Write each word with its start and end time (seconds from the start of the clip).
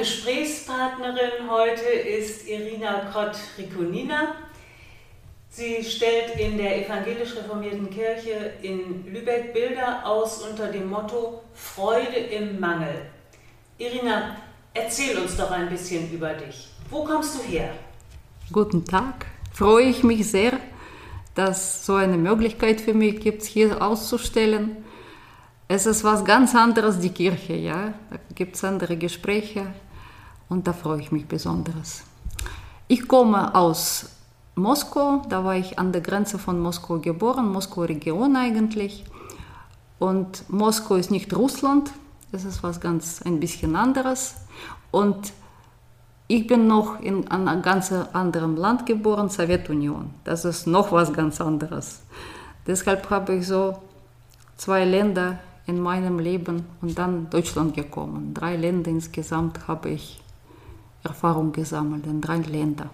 Gesprächspartnerin 0.00 1.50
heute 1.50 1.84
ist 1.84 2.48
Irina 2.48 3.10
Krott-Rikonina. 3.12 4.34
Sie 5.50 5.84
stellt 5.84 6.40
in 6.40 6.56
der 6.56 6.86
evangelisch 6.86 7.36
reformierten 7.36 7.90
Kirche 7.90 8.54
in 8.62 9.04
Lübeck 9.12 9.52
Bilder 9.52 10.06
aus 10.06 10.38
unter 10.38 10.68
dem 10.68 10.88
Motto 10.88 11.42
Freude 11.52 12.16
im 12.16 12.58
Mangel. 12.58 13.10
Irina, 13.76 14.36
erzähl 14.72 15.18
uns 15.18 15.36
doch 15.36 15.50
ein 15.50 15.68
bisschen 15.68 16.10
über 16.10 16.32
dich. 16.32 16.70
Wo 16.88 17.04
kommst 17.04 17.34
du 17.34 17.42
her? 17.42 17.74
Guten 18.50 18.86
Tag. 18.86 19.26
Freue 19.52 19.84
ich 19.84 20.02
mich 20.02 20.30
sehr, 20.30 20.52
dass 21.34 21.84
so 21.84 21.96
eine 21.96 22.16
Möglichkeit 22.16 22.80
für 22.80 22.94
mich 22.94 23.20
gibt, 23.20 23.42
hier 23.42 23.82
auszustellen. 23.82 24.82
Es 25.68 25.84
ist 25.84 26.04
was 26.04 26.24
ganz 26.24 26.54
anderes, 26.54 26.98
die 27.00 27.10
Kirche, 27.10 27.52
ja. 27.52 27.92
Da 28.08 28.16
gibt 28.34 28.56
es 28.56 28.64
andere 28.64 28.96
Gespräche 28.96 29.66
und 30.50 30.66
da 30.66 30.74
freue 30.74 31.00
ich 31.00 31.10
mich 31.10 31.26
besonders. 31.26 32.02
Ich 32.88 33.08
komme 33.08 33.54
aus 33.54 34.10
Moskau, 34.56 35.22
da 35.28 35.44
war 35.44 35.56
ich 35.56 35.78
an 35.78 35.92
der 35.92 36.02
Grenze 36.02 36.38
von 36.38 36.60
Moskau 36.60 36.98
geboren, 36.98 37.50
Moskau-Region 37.50 38.36
eigentlich. 38.36 39.04
Und 39.98 40.50
Moskau 40.50 40.96
ist 40.96 41.10
nicht 41.10 41.34
Russland, 41.34 41.90
das 42.32 42.44
ist 42.44 42.62
was 42.62 42.80
ganz 42.80 43.22
ein 43.22 43.40
bisschen 43.40 43.76
anderes. 43.76 44.34
Und 44.90 45.32
ich 46.26 46.46
bin 46.46 46.66
noch 46.66 47.00
in 47.00 47.28
einem 47.28 47.62
ganz 47.62 47.92
anderen 48.12 48.56
Land 48.56 48.86
geboren, 48.86 49.28
Sowjetunion. 49.28 50.10
Das 50.24 50.44
ist 50.44 50.66
noch 50.66 50.92
was 50.92 51.12
ganz 51.12 51.40
anderes. 51.40 52.02
Deshalb 52.66 53.08
habe 53.10 53.36
ich 53.36 53.46
so 53.46 53.78
zwei 54.56 54.84
Länder 54.84 55.38
in 55.66 55.80
meinem 55.80 56.18
Leben 56.18 56.66
und 56.82 56.98
dann 56.98 57.30
Deutschland 57.30 57.74
gekommen. 57.74 58.34
Drei 58.34 58.56
Länder 58.56 58.90
insgesamt 58.90 59.68
habe 59.68 59.90
ich 59.90 60.20
Erfahrung 61.02 61.52
gesammelt 61.52 62.06
in 62.06 62.20
drei 62.20 62.38
Ländern. 62.38 62.90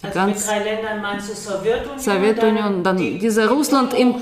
Die 0.00 0.06
also 0.06 0.20
mit 0.26 0.46
drei 0.46 0.64
Ländern 0.64 1.00
meinst 1.00 1.30
du 1.30 1.34
Sowjetunion? 1.34 1.98
Sowjetunion, 1.98 2.82
dann, 2.82 2.96
die, 2.96 3.18
dieser 3.18 3.48
Russland 3.48 3.94
im 3.94 4.14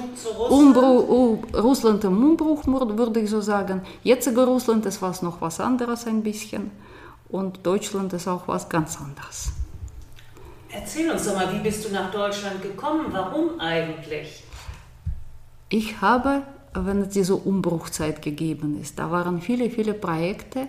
Umbruch, 0.48 1.38
Russland 1.54 2.04
im 2.04 2.22
Umbruch, 2.22 2.66
würde 2.66 3.20
ich 3.20 3.30
so 3.30 3.40
sagen. 3.40 3.82
Jetziger 4.02 4.44
Russland 4.44 4.84
ist 4.86 5.00
was 5.00 5.22
noch 5.22 5.40
was 5.40 5.58
anderes 5.58 6.06
ein 6.06 6.22
bisschen 6.22 6.70
und 7.30 7.64
Deutschland 7.64 8.12
ist 8.12 8.28
auch 8.28 8.46
was 8.46 8.68
ganz 8.68 8.98
anderes. 9.00 9.52
Erzähl 10.70 11.10
uns 11.10 11.24
doch 11.24 11.34
mal, 11.34 11.52
wie 11.52 11.58
bist 11.60 11.88
du 11.88 11.92
nach 11.92 12.10
Deutschland 12.10 12.62
gekommen? 12.62 13.06
Warum 13.10 13.58
eigentlich? 13.58 14.44
Ich 15.70 16.00
habe 16.00 16.42
wenn 16.74 17.02
es 17.02 17.08
diese 17.10 17.36
Umbruchzeit 17.36 18.22
gegeben 18.22 18.80
ist. 18.80 18.98
Da 18.98 19.10
waren 19.10 19.40
viele, 19.40 19.70
viele 19.70 19.94
Projekte, 19.94 20.68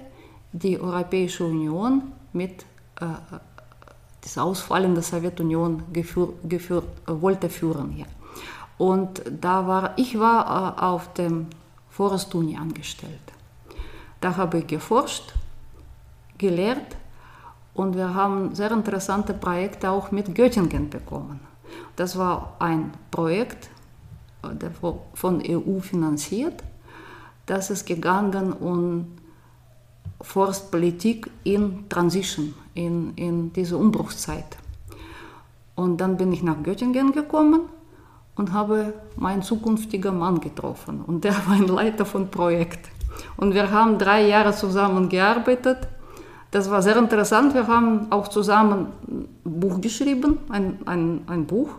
die 0.52 0.80
Europäische 0.80 1.46
Union 1.46 2.12
mit 2.34 2.66
äh, 3.00 3.06
das 4.22 4.38
Ausfallen 4.38 4.94
der 4.94 5.04
Sowjetunion 5.04 5.84
geführ, 5.92 6.34
geführt, 6.44 6.88
äh, 7.08 7.22
wollte 7.22 7.50
führen. 7.50 7.98
Ja. 7.98 8.06
Und 8.78 9.22
da 9.40 9.68
war, 9.68 9.94
ich 9.98 10.20
war 10.20 10.78
äh, 10.78 10.82
auf 10.82 11.14
dem 11.14 11.48
Forest 11.90 12.34
Uni 12.36 12.58
angestellt. 12.58 13.20
Da 14.20 14.38
habe 14.38 14.60
ich 14.60 14.68
geforscht, 14.68 15.34
gelehrt 16.38 16.96
und 17.74 17.96
wir 17.96 18.14
haben 18.14 18.54
sehr 18.56 18.72
interessante 18.72 19.34
Projekte 19.34 19.90
auch 19.90 20.12
mit 20.12 20.34
Göttingen 20.36 20.90
bekommen. 20.90 21.40
Das 21.96 22.18
war 22.18 22.56
ein 22.60 22.94
Projekt, 23.10 23.70
von 25.14 25.44
EU 25.48 25.80
finanziert. 25.80 26.64
Das 27.46 27.70
ist 27.70 27.86
gegangen 27.86 28.54
um 28.54 29.18
Forstpolitik 30.22 31.30
in 31.44 31.90
Transition, 31.90 32.54
in, 32.74 33.14
in 33.16 33.54
diese 33.54 33.78
Umbruchszeit. 33.78 34.58
Und 35.76 36.00
dann 36.00 36.18
bin 36.18 36.32
ich 36.32 36.44
nach 36.44 36.62
Göttingen 36.64 37.12
gekommen 37.12 37.62
und 38.36 38.54
habe 38.54 38.94
meinen 39.18 39.42
zukünftigen 39.42 40.18
Mann 40.18 40.40
getroffen. 40.40 41.02
Und 41.06 41.24
der 41.24 41.34
war 41.48 41.54
ein 41.54 41.68
Leiter 41.68 42.06
von 42.06 42.30
Projekt. 42.30 42.90
Und 43.38 43.54
wir 43.54 43.72
haben 43.72 43.98
drei 43.98 44.28
Jahre 44.28 44.54
zusammen 44.54 45.10
gearbeitet. 45.10 45.88
Das 46.52 46.70
war 46.70 46.82
sehr 46.82 46.98
interessant. 46.98 47.54
Wir 47.54 47.68
haben 47.68 48.12
auch 48.12 48.28
zusammen 48.28 48.88
ein 49.08 49.60
Buch 49.60 49.80
geschrieben, 49.82 50.40
ein, 50.50 50.80
ein, 50.86 51.22
ein 51.28 51.46
Buch. 51.46 51.70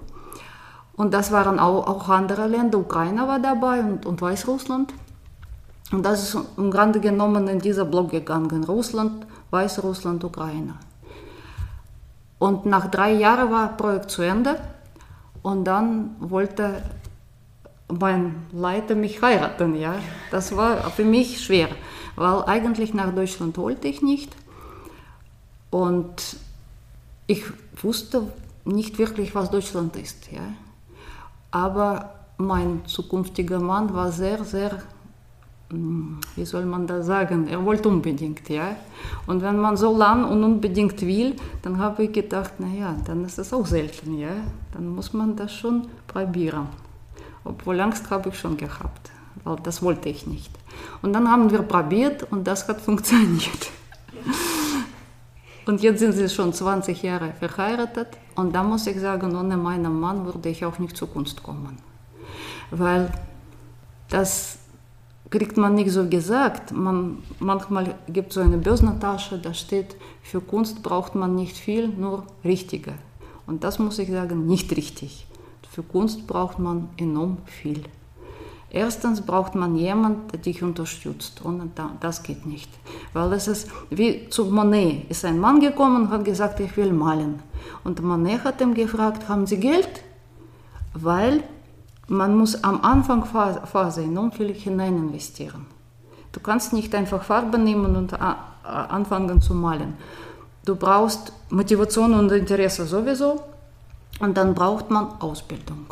Und 0.95 1.15
das 1.15 1.33
waren 1.33 1.59
auch, 1.59 1.87
auch 1.87 2.09
andere 2.09 2.47
Länder, 2.47 2.79
Ukraine 2.79 3.27
war 3.27 3.39
dabei 3.39 3.81
und, 3.81 4.07
und 4.07 4.21
Weißrussland. 4.21 4.93
Und 5.93 6.03
das 6.05 6.23
ist 6.35 6.39
im 6.57 6.71
Grunde 6.71 7.01
genommen 7.01 7.49
in 7.49 7.59
dieser 7.59 7.85
Block 7.85 8.11
gegangen, 8.11 8.65
Russland, 8.65 9.27
Weißrussland, 9.51 10.25
Ukraine. 10.25 10.75
Und 12.39 12.67
nach 12.67 12.91
drei 12.91 13.13
Jahren 13.13 13.53
war 13.53 13.69
das 13.69 13.77
Projekt 13.77 14.11
zu 14.11 14.23
Ende 14.23 14.59
und 15.43 15.65
dann 15.65 16.17
wollte 16.19 16.83
mein 17.89 18.47
Leiter 18.53 18.95
mich 18.95 19.21
heiraten. 19.23 19.77
Ja? 19.77 19.97
Das 20.31 20.57
war 20.57 20.91
für 20.91 21.05
mich 21.05 21.45
schwer, 21.45 21.69
weil 22.17 22.43
eigentlich 22.47 22.95
nach 22.95 23.15
Deutschland 23.15 23.57
wollte 23.59 23.87
ich 23.87 24.03
nicht. 24.03 24.35
Und 25.71 26.37
ich 27.27 27.45
wusste 27.83 28.29
nicht 28.65 28.99
wirklich, 28.99 29.35
was 29.35 29.51
Deutschland 29.51 29.97
ist. 29.97 30.33
Ja? 30.33 30.43
Aber 31.51 32.15
mein 32.39 32.83
zukünftiger 32.87 33.61
Mann 33.61 33.95
war 33.95 34.11
sehr, 34.11 34.43
sehr, 34.45 34.83
wie 36.37 36.45
soll 36.45 36.67
man 36.67 36.87
das 36.87 37.07
sagen, 37.07 37.49
er 37.49 37.65
wollte 37.65 37.89
unbedingt, 37.89 38.49
ja. 38.49 38.77
Und 39.27 39.43
wenn 39.43 39.59
man 39.59 39.77
so 39.77 39.97
lang 39.97 40.25
und 40.25 40.45
unbedingt 40.45 41.01
will, 41.03 41.35
dann 41.63 41.79
habe 41.79 42.05
ich 42.05 42.13
gedacht, 42.13 42.61
naja, 42.61 42.95
dann 43.05 43.25
ist 43.25 43.39
das 43.39 43.53
auch 43.53 43.67
selten, 43.67 44.19
ja. 44.19 44.35
Dann 44.73 44.89
muss 44.89 45.13
man 45.13 45.35
das 45.35 45.53
schon 45.53 45.89
probieren. 46.07 46.67
Obwohl 47.45 47.81
Angst 47.81 48.11
habe 48.11 48.29
ich 48.29 48.39
schon 48.39 48.57
gehabt, 48.57 49.11
weil 49.45 49.57
das 49.63 49.83
wollte 49.83 50.09
ich 50.09 50.27
nicht. 50.27 50.51
Und 51.01 51.13
dann 51.13 51.29
haben 51.31 51.51
wir 51.51 51.63
probiert 51.63 52.27
und 52.31 52.47
das 52.47 52.69
hat 52.69 52.81
funktioniert. 52.89 53.71
Und 55.65 55.81
jetzt 55.81 56.01
sind 56.01 56.13
sie 56.13 56.29
schon 56.29 56.53
20 56.53 57.03
Jahre 57.03 57.33
verheiratet 57.39 58.09
und 58.35 58.55
da 58.55 58.63
muss 58.63 58.87
ich 58.87 58.99
sagen, 59.01 59.37
ohne 59.37 59.57
meinen 59.57 59.99
Mann 59.99 60.25
würde 60.25 60.49
ich 60.49 60.65
auch 60.65 60.79
nicht 60.79 60.97
zur 60.97 61.09
Kunst 61.09 61.43
kommen. 61.43 61.79
Weil 62.71 63.11
das 64.09 64.59
kriegt 65.33 65.57
man 65.57 65.75
nicht 65.75 65.91
so 65.91 66.09
gesagt. 66.09 66.73
Man, 66.73 67.19
manchmal 67.41 67.95
gibt 68.07 68.29
es 68.29 68.35
so 68.35 68.41
eine 68.41 68.59
Börsentasche, 68.59 69.39
da 69.39 69.55
steht, 69.55 69.97
für 70.23 70.41
Kunst 70.41 70.83
braucht 70.83 71.15
man 71.15 71.35
nicht 71.35 71.57
viel, 71.57 71.89
nur 71.89 72.25
Richtige. 72.45 72.93
Und 73.47 73.65
das 73.65 73.79
muss 73.79 73.99
ich 73.99 74.11
sagen, 74.11 74.47
nicht 74.47 74.77
richtig. 74.77 75.27
Für 75.71 75.83
Kunst 75.83 76.27
braucht 76.27 76.59
man 76.59 76.91
enorm 76.99 77.39
viel. 77.47 77.83
Erstens 78.71 79.23
braucht 79.23 79.55
man 79.55 79.75
jemanden, 79.75 80.29
der 80.29 80.41
dich 80.41 80.63
unterstützt. 80.63 81.43
Und 81.43 81.71
das 82.01 82.23
geht 82.23 82.47
nicht. 82.47 82.71
Weil 83.15 83.33
es 83.33 83.49
ist 83.49 83.69
wie 83.89 84.29
zu 84.29 84.45
Monet. 84.47 85.11
Ist 85.11 85.25
ein 85.25 85.39
Mann 85.39 85.61
gekommen 85.61 86.03
und 86.03 86.11
hat 86.11 86.25
gesagt, 86.25 86.61
ich 86.61 86.77
will 86.77 86.93
malen. 86.93 87.43
Und 87.85 88.03
Monet 88.03 88.45
hat 88.45 88.61
ihm 88.61 88.75
gefragt, 88.75 89.29
haben 89.29 89.47
Sie 89.47 89.59
Geld? 89.59 90.03
Weil 90.95 91.43
man 92.13 92.37
muss 92.37 92.63
am 92.63 92.83
Anfangsphase 92.83 94.03
enorm 94.03 94.33
viel 94.33 94.53
hinein 94.53 94.97
investieren. 94.97 95.67
Du 96.31 96.41
kannst 96.41 96.73
nicht 96.73 96.95
einfach 96.95 97.23
Farbe 97.23 97.59
nehmen 97.59 97.97
und 97.97 98.13
anfangen 98.63 99.41
zu 99.41 99.55
malen. 99.55 99.95
Du 100.65 100.77
brauchst 100.77 101.33
Motivation 101.51 102.13
und 102.15 102.31
Interesse 102.31 102.85
sowieso 102.87 103.41
und 104.21 104.37
dann 104.37 104.55
braucht 104.55 104.91
man 104.91 105.21
Ausbildung. 105.21 105.87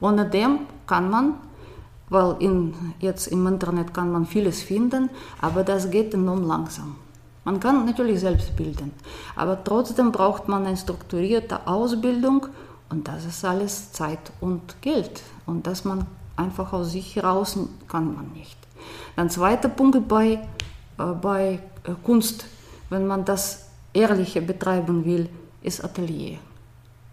Ohne 0.00 0.24
dem 0.26 0.60
kann 0.86 1.10
man 1.10 1.34
weil 2.10 2.36
in, 2.38 2.74
jetzt 3.00 3.26
im 3.26 3.46
Internet 3.46 3.92
kann 3.92 4.10
man 4.10 4.24
vieles 4.24 4.62
finden, 4.62 5.10
aber 5.42 5.62
das 5.62 5.90
geht 5.90 6.14
enorm 6.14 6.42
langsam. 6.46 6.96
Man 7.44 7.60
kann 7.60 7.84
natürlich 7.84 8.20
selbst 8.20 8.56
bilden, 8.56 8.92
aber 9.36 9.62
trotzdem 9.62 10.10
braucht 10.10 10.48
man 10.48 10.66
eine 10.66 10.76
strukturierte 10.76 11.66
Ausbildung 11.66 12.46
und 12.90 13.08
das 13.08 13.24
ist 13.24 13.44
alles 13.44 13.92
Zeit 13.92 14.32
und 14.40 14.80
Geld. 14.80 15.22
Und 15.46 15.66
das 15.66 15.84
man 15.84 16.06
einfach 16.36 16.72
aus 16.72 16.92
sich 16.92 17.16
heraus 17.16 17.58
kann 17.88 18.14
man 18.14 18.32
nicht. 18.32 18.56
Dann 19.16 19.30
zweiter 19.30 19.68
Punkt 19.68 20.08
bei, 20.08 20.46
äh, 20.98 21.04
bei 21.20 21.60
äh, 21.84 21.92
Kunst, 22.02 22.46
wenn 22.88 23.06
man 23.06 23.24
das 23.24 23.66
Ehrliche 23.92 24.40
betreiben 24.40 25.04
will, 25.04 25.28
ist 25.62 25.84
Atelier. 25.84 26.38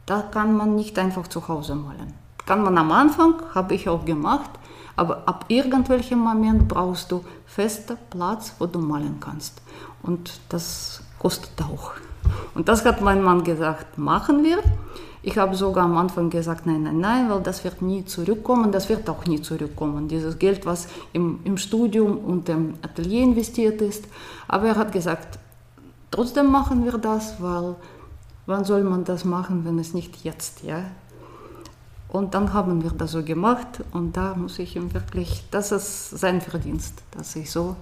Da 0.06 0.22
kann 0.22 0.56
man 0.56 0.76
nicht 0.76 0.98
einfach 1.00 1.28
zu 1.28 1.48
Hause 1.48 1.76
malen. 1.76 2.14
Kann 2.46 2.64
man 2.64 2.78
am 2.78 2.92
Anfang, 2.92 3.42
habe 3.56 3.74
ich 3.74 3.90
auch 3.90 4.06
gemacht, 4.06 4.52
aber 4.96 5.24
ab 5.28 5.46
irgendwelchem 5.48 6.20
Moment 6.20 6.68
brauchst 6.68 7.12
du 7.12 7.26
festen 7.46 7.98
Platz, 8.12 8.54
wo 8.60 8.68
du 8.68 8.80
malen 8.80 9.20
kannst. 9.20 9.62
Und 10.04 10.40
das 10.50 11.02
kostet 11.18 11.60
auch. 11.64 11.94
Und 12.54 12.70
das 12.70 12.86
hat 12.86 13.02
mein 13.02 13.24
Mann 13.24 13.44
gesagt, 13.44 13.98
machen 13.98 14.44
wir. 14.44 14.60
Ich 15.28 15.40
habe 15.40 15.56
sogar 15.56 15.86
am 15.86 15.98
Anfang 15.98 16.30
gesagt, 16.30 16.68
nein, 16.68 16.84
nein, 16.84 17.00
nein, 17.00 17.30
weil 17.32 17.42
das 17.42 17.64
wird 17.64 17.82
nie 17.82 18.06
zurückkommen, 18.06 18.72
das 18.72 18.90
wird 18.90 19.10
auch 19.10 19.26
nie 19.26 19.42
zurückkommen, 19.42 20.08
dieses 20.08 20.38
Geld, 20.38 20.68
was 20.68 20.88
im, 21.14 21.40
im 21.46 21.58
Studium 21.58 22.20
und 22.20 22.48
im 22.48 22.76
Atelier 22.84 23.24
investiert 23.24 23.82
ist. 23.82 24.04
Aber 24.48 24.68
er 24.68 24.76
hat 24.76 24.92
gesagt, 24.92 25.40
trotzdem 26.12 26.52
machen 26.52 26.86
wir 26.86 27.00
das, 27.00 27.42
weil 27.42 27.76
wann 28.46 28.66
soll 28.66 28.84
man 28.84 29.04
das 29.04 29.26
machen, 29.26 29.66
wenn 29.66 29.80
es 29.80 29.96
nicht 29.96 30.24
jetzt, 30.24 30.62
ja? 30.62 30.84
Und 32.10 32.36
dann 32.36 32.54
haben 32.54 32.84
wir 32.84 32.92
das 32.92 33.14
so 33.14 33.24
gemacht 33.24 33.84
und 33.94 34.16
da 34.16 34.36
muss 34.36 34.60
ich 34.60 34.76
ihm 34.76 34.94
wirklich, 34.94 35.44
das 35.50 35.72
ist 35.72 36.12
sein 36.12 36.40
Verdienst, 36.40 37.02
dass 37.18 37.36
ich 37.36 37.50
so 37.50 37.76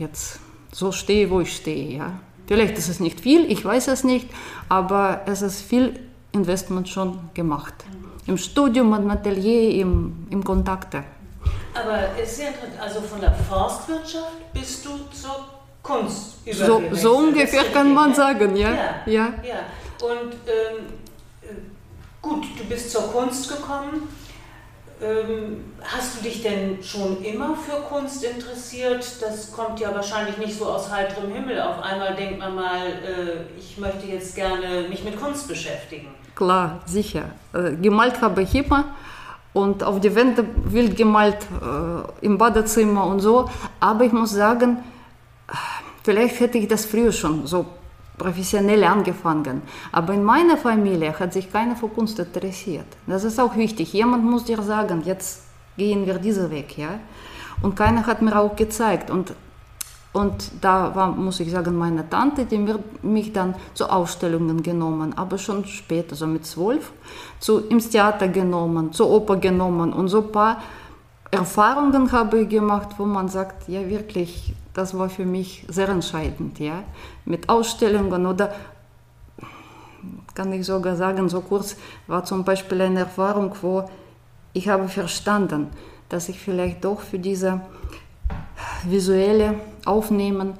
jetzt 0.00 0.40
so 0.72 0.90
stehe, 0.90 1.30
wo 1.30 1.38
ich 1.38 1.54
stehe, 1.54 1.96
ja? 1.98 2.18
Vielleicht 2.48 2.76
ist 2.78 2.88
es 2.88 2.98
nicht 2.98 3.20
viel, 3.20 3.48
ich 3.48 3.64
weiß 3.64 3.86
es 3.86 4.02
nicht, 4.02 4.28
aber 4.68 5.20
es 5.26 5.42
ist 5.42 5.62
viel 5.62 6.00
Investment 6.36 6.88
schon 6.88 7.18
gemacht. 7.34 7.74
Im 8.26 8.36
Studium, 8.36 8.94
im 8.94 9.10
Atelier, 9.10 9.80
im, 9.82 10.26
im 10.30 10.42
Kontakte. 10.42 11.04
Aber 11.74 11.98
es 12.20 12.32
ist 12.32 12.40
ja 12.40 12.48
also 12.80 13.00
von 13.00 13.20
der 13.20 13.32
Forstwirtschaft 13.32 14.52
bist 14.52 14.84
du 14.84 14.90
zur 15.12 15.36
Kunst 15.82 16.36
so, 16.52 16.82
so 16.92 17.16
ungefähr 17.18 17.64
kann 17.64 17.92
man 17.94 18.14
sagen, 18.14 18.56
ja. 18.56 18.70
Ja. 18.70 19.02
ja. 19.06 19.34
ja. 19.42 20.06
Und 20.06 20.32
ähm, 20.46 20.86
äh, 21.42 21.46
gut, 22.20 22.44
du 22.58 22.64
bist 22.64 22.90
zur 22.90 23.02
Kunst 23.12 23.48
gekommen. 23.48 24.08
Ähm, 25.02 25.74
hast 25.82 26.16
du 26.16 26.22
dich 26.22 26.42
denn 26.42 26.82
schon 26.82 27.22
immer 27.22 27.54
für 27.54 27.82
Kunst 27.82 28.24
interessiert? 28.24 29.04
Das 29.20 29.52
kommt 29.52 29.78
ja 29.78 29.94
wahrscheinlich 29.94 30.38
nicht 30.38 30.58
so 30.58 30.66
aus 30.66 30.90
heiterem 30.90 31.32
Himmel. 31.32 31.60
Auf 31.60 31.82
einmal 31.82 32.16
denkt 32.16 32.38
man 32.38 32.54
mal, 32.54 32.86
äh, 32.86 33.58
ich 33.58 33.76
möchte 33.76 34.06
jetzt 34.06 34.34
gerne 34.34 34.88
mich 34.88 35.04
mit 35.04 35.20
Kunst 35.20 35.48
beschäftigen. 35.48 36.08
Klar, 36.36 36.80
sicher. 36.84 37.24
Gemalt 37.80 38.20
habe 38.20 38.42
ich 38.42 38.54
immer 38.54 38.84
und 39.56 39.82
auf 39.82 40.00
die 40.00 40.14
Wände 40.14 40.44
wild 40.66 40.94
gemalt 40.94 41.38
äh, 41.62 42.26
im 42.26 42.36
Badezimmer 42.36 43.06
und 43.06 43.20
so. 43.20 43.48
Aber 43.80 44.04
ich 44.04 44.12
muss 44.12 44.32
sagen, 44.32 44.76
vielleicht 46.04 46.38
hätte 46.40 46.58
ich 46.58 46.68
das 46.68 46.84
früher 46.84 47.10
schon 47.10 47.46
so 47.46 47.64
professionell 48.18 48.84
angefangen. 48.84 49.62
Aber 49.92 50.12
in 50.12 50.22
meiner 50.22 50.58
Familie 50.58 51.18
hat 51.18 51.32
sich 51.32 51.50
keiner 51.50 51.74
für 51.74 51.88
Kunst 51.88 52.18
interessiert. 52.18 52.86
Das 53.06 53.24
ist 53.24 53.40
auch 53.40 53.56
wichtig. 53.56 53.94
Jemand 53.94 54.24
muss 54.24 54.44
dir 54.44 54.60
sagen, 54.62 55.02
jetzt 55.06 55.44
gehen 55.78 56.04
wir 56.04 56.18
diesen 56.18 56.50
Weg. 56.50 56.76
Ja? 56.76 57.00
Und 57.62 57.76
keiner 57.76 58.06
hat 58.06 58.20
mir 58.20 58.38
auch 58.38 58.54
gezeigt. 58.56 59.10
Und, 59.10 59.32
und 60.16 60.50
da 60.62 60.94
war, 60.94 61.08
muss 61.12 61.40
ich 61.40 61.50
sagen, 61.50 61.76
meine 61.76 62.08
Tante, 62.08 62.46
die 62.46 62.56
mir, 62.56 62.78
mich 63.02 63.34
dann 63.34 63.54
zu 63.74 63.84
Ausstellungen 63.90 64.62
genommen, 64.62 65.12
aber 65.14 65.36
schon 65.36 65.66
später, 65.66 66.16
so 66.16 66.26
mit 66.26 66.46
zwölf, 66.46 66.92
zu, 67.38 67.58
ins 67.68 67.90
Theater 67.90 68.28
genommen, 68.28 68.94
zur 68.94 69.10
Oper 69.10 69.36
genommen 69.36 69.92
und 69.92 70.08
so 70.08 70.22
ein 70.22 70.32
paar 70.32 70.62
Erfahrungen 71.30 72.10
habe 72.12 72.40
ich 72.40 72.48
gemacht, 72.48 72.88
wo 72.96 73.04
man 73.04 73.28
sagt, 73.28 73.68
ja 73.68 73.86
wirklich, 73.86 74.54
das 74.72 74.96
war 74.96 75.10
für 75.10 75.26
mich 75.26 75.66
sehr 75.68 75.90
entscheidend, 75.90 76.58
ja, 76.60 76.82
mit 77.26 77.50
Ausstellungen 77.50 78.24
oder 78.24 78.54
kann 80.34 80.50
ich 80.54 80.64
sogar 80.64 80.96
sagen, 80.96 81.28
so 81.28 81.42
kurz 81.42 81.76
war 82.06 82.24
zum 82.24 82.42
Beispiel 82.42 82.80
eine 82.80 83.00
Erfahrung, 83.00 83.54
wo 83.60 83.84
ich 84.54 84.66
habe 84.70 84.88
verstanden, 84.88 85.66
dass 86.08 86.30
ich 86.30 86.40
vielleicht 86.40 86.82
doch 86.86 87.00
für 87.00 87.18
diese 87.18 87.60
visuelle 88.84 89.56
Aufnehmen 89.86 90.54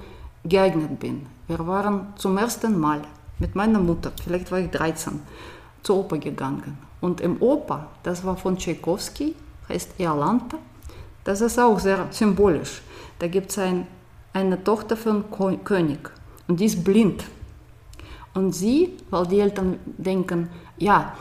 geeignet 0.44 0.98
bin. 0.98 1.26
Wir 1.48 1.66
waren 1.66 2.14
zum 2.16 2.36
ersten 2.38 2.78
Mal 2.78 3.02
mit 3.38 3.54
meiner 3.54 3.78
Mutter, 3.78 4.12
vielleicht 4.22 4.50
war 4.50 4.58
ich 4.58 4.70
13, 4.70 5.20
zur 5.82 5.96
Oper 5.98 6.18
gegangen. 6.18 6.78
Und 7.00 7.20
im 7.20 7.40
Oper, 7.40 7.88
das 8.02 8.24
war 8.24 8.36
von 8.36 8.56
Tchaikovsky, 8.56 9.34
heißt 9.68 9.98
Iolanta, 9.98 10.58
das 11.24 11.40
ist 11.40 11.58
auch 11.58 11.78
sehr 11.78 12.06
symbolisch. 12.10 12.82
Da 13.18 13.28
gibt 13.28 13.50
es 13.50 13.58
ein 13.58 13.86
eine 14.36 14.62
Tochter 14.62 14.96
von 14.96 15.24
König 15.64 16.10
und 16.46 16.60
die 16.60 16.66
ist 16.66 16.84
blind. 16.84 17.24
Und 18.34 18.52
sie, 18.52 18.98
weil 19.08 19.26
die 19.26 19.40
Eltern 19.40 19.78
denken, 19.96 20.50
ja, 20.76 21.16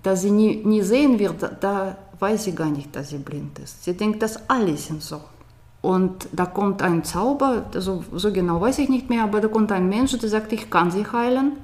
dass 0.00 0.22
sie 0.22 0.30
nie, 0.30 0.62
nie 0.64 0.82
sehen 0.82 1.18
wird, 1.18 1.42
da 1.60 1.96
weiß 2.20 2.44
sie 2.44 2.54
gar 2.54 2.70
nicht, 2.70 2.94
dass 2.94 3.08
sie 3.08 3.18
blind 3.18 3.58
ist. 3.58 3.82
Sie 3.82 3.96
denkt, 3.96 4.22
dass 4.22 4.48
alle 4.48 4.76
sind 4.76 5.02
so. 5.02 5.20
Und 5.84 6.28
da 6.32 6.46
kommt 6.46 6.80
ein 6.80 7.04
Zauber, 7.04 7.66
also 7.74 8.02
so 8.14 8.32
genau 8.32 8.58
weiß 8.58 8.78
ich 8.78 8.88
nicht 8.88 9.10
mehr, 9.10 9.22
aber 9.22 9.42
da 9.42 9.48
kommt 9.48 9.70
ein 9.70 9.86
Mensch, 9.86 10.16
der 10.16 10.30
sagt, 10.30 10.50
ich 10.54 10.70
kann 10.70 10.90
sie 10.90 11.04
heilen, 11.06 11.58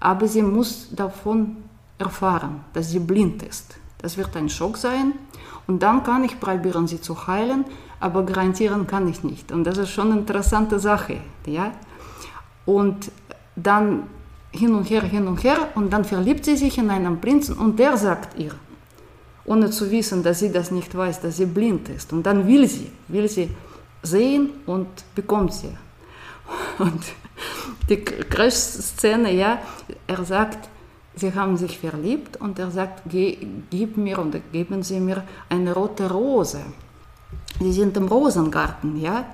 aber 0.00 0.26
sie 0.26 0.40
muss 0.40 0.88
davon 0.96 1.58
erfahren, 1.98 2.64
dass 2.72 2.90
sie 2.90 3.00
blind 3.00 3.42
ist. 3.42 3.76
Das 3.98 4.16
wird 4.16 4.34
ein 4.34 4.48
Schock 4.48 4.78
sein. 4.78 5.12
Und 5.66 5.82
dann 5.82 6.02
kann 6.02 6.24
ich 6.24 6.40
probieren, 6.40 6.86
sie 6.86 7.02
zu 7.02 7.26
heilen, 7.26 7.66
aber 8.00 8.22
garantieren 8.22 8.86
kann 8.86 9.08
ich 9.08 9.22
nicht. 9.22 9.52
Und 9.52 9.64
das 9.64 9.76
ist 9.76 9.90
schon 9.90 10.10
eine 10.10 10.20
interessante 10.20 10.78
Sache. 10.78 11.18
Ja? 11.44 11.72
Und 12.64 13.12
dann 13.56 14.04
hin 14.52 14.74
und 14.74 14.88
her, 14.88 15.02
hin 15.02 15.26
und 15.26 15.44
her, 15.44 15.68
und 15.74 15.92
dann 15.92 16.06
verliebt 16.06 16.46
sie 16.46 16.56
sich 16.56 16.78
in 16.78 16.88
einen 16.88 17.20
Prinzen 17.20 17.58
und 17.58 17.78
der 17.78 17.98
sagt 17.98 18.38
ihr, 18.38 18.52
ohne 19.44 19.68
zu 19.68 19.90
wissen, 19.90 20.22
dass 20.22 20.38
sie 20.38 20.50
das 20.50 20.70
nicht 20.70 20.96
weiß, 20.96 21.20
dass 21.20 21.36
sie 21.36 21.44
blind 21.44 21.90
ist. 21.90 22.14
Und 22.14 22.24
dann 22.24 22.46
will 22.46 22.66
sie, 22.66 22.90
will 23.08 23.28
sie 23.28 23.50
sehen 24.06 24.50
und 24.66 24.88
bekommt 25.14 25.52
sie. 25.52 25.76
Und 26.78 27.02
die 27.88 28.02
Crash-Szene, 28.04 29.32
ja, 29.32 29.58
er 30.06 30.24
sagt, 30.24 30.68
sie 31.14 31.34
haben 31.34 31.56
sich 31.56 31.78
verliebt 31.78 32.40
und 32.40 32.58
er 32.58 32.70
sagt, 32.70 33.02
gib 33.08 33.96
mir 33.96 34.18
und 34.18 34.40
geben 34.52 34.82
Sie 34.82 35.00
mir 35.00 35.24
eine 35.48 35.72
rote 35.74 36.10
Rose. 36.10 36.60
Sie 37.60 37.72
sind 37.72 37.96
im 37.96 38.08
Rosengarten, 38.08 39.00
ja, 39.00 39.24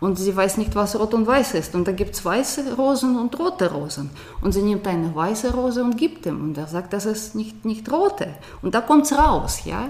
und 0.00 0.18
sie 0.18 0.36
weiß 0.36 0.58
nicht, 0.58 0.74
was 0.74 0.98
rot 0.98 1.14
und 1.14 1.26
weiß 1.26 1.54
ist. 1.54 1.74
Und 1.74 1.88
da 1.88 1.92
gibt 1.92 2.14
es 2.14 2.22
weiße 2.22 2.76
Rosen 2.76 3.16
und 3.16 3.38
rote 3.38 3.72
Rosen. 3.72 4.10
Und 4.42 4.52
sie 4.52 4.60
nimmt 4.60 4.86
eine 4.86 5.14
weiße 5.14 5.54
Rose 5.54 5.82
und 5.82 5.96
gibt 5.96 6.26
ihm. 6.26 6.42
Und 6.42 6.58
er 6.58 6.66
sagt, 6.66 6.92
das 6.92 7.06
ist 7.06 7.34
nicht, 7.34 7.64
nicht 7.64 7.90
rote. 7.90 8.28
Und 8.60 8.74
da 8.74 8.82
kommt 8.82 9.06
es 9.06 9.16
raus, 9.16 9.64
ja. 9.64 9.88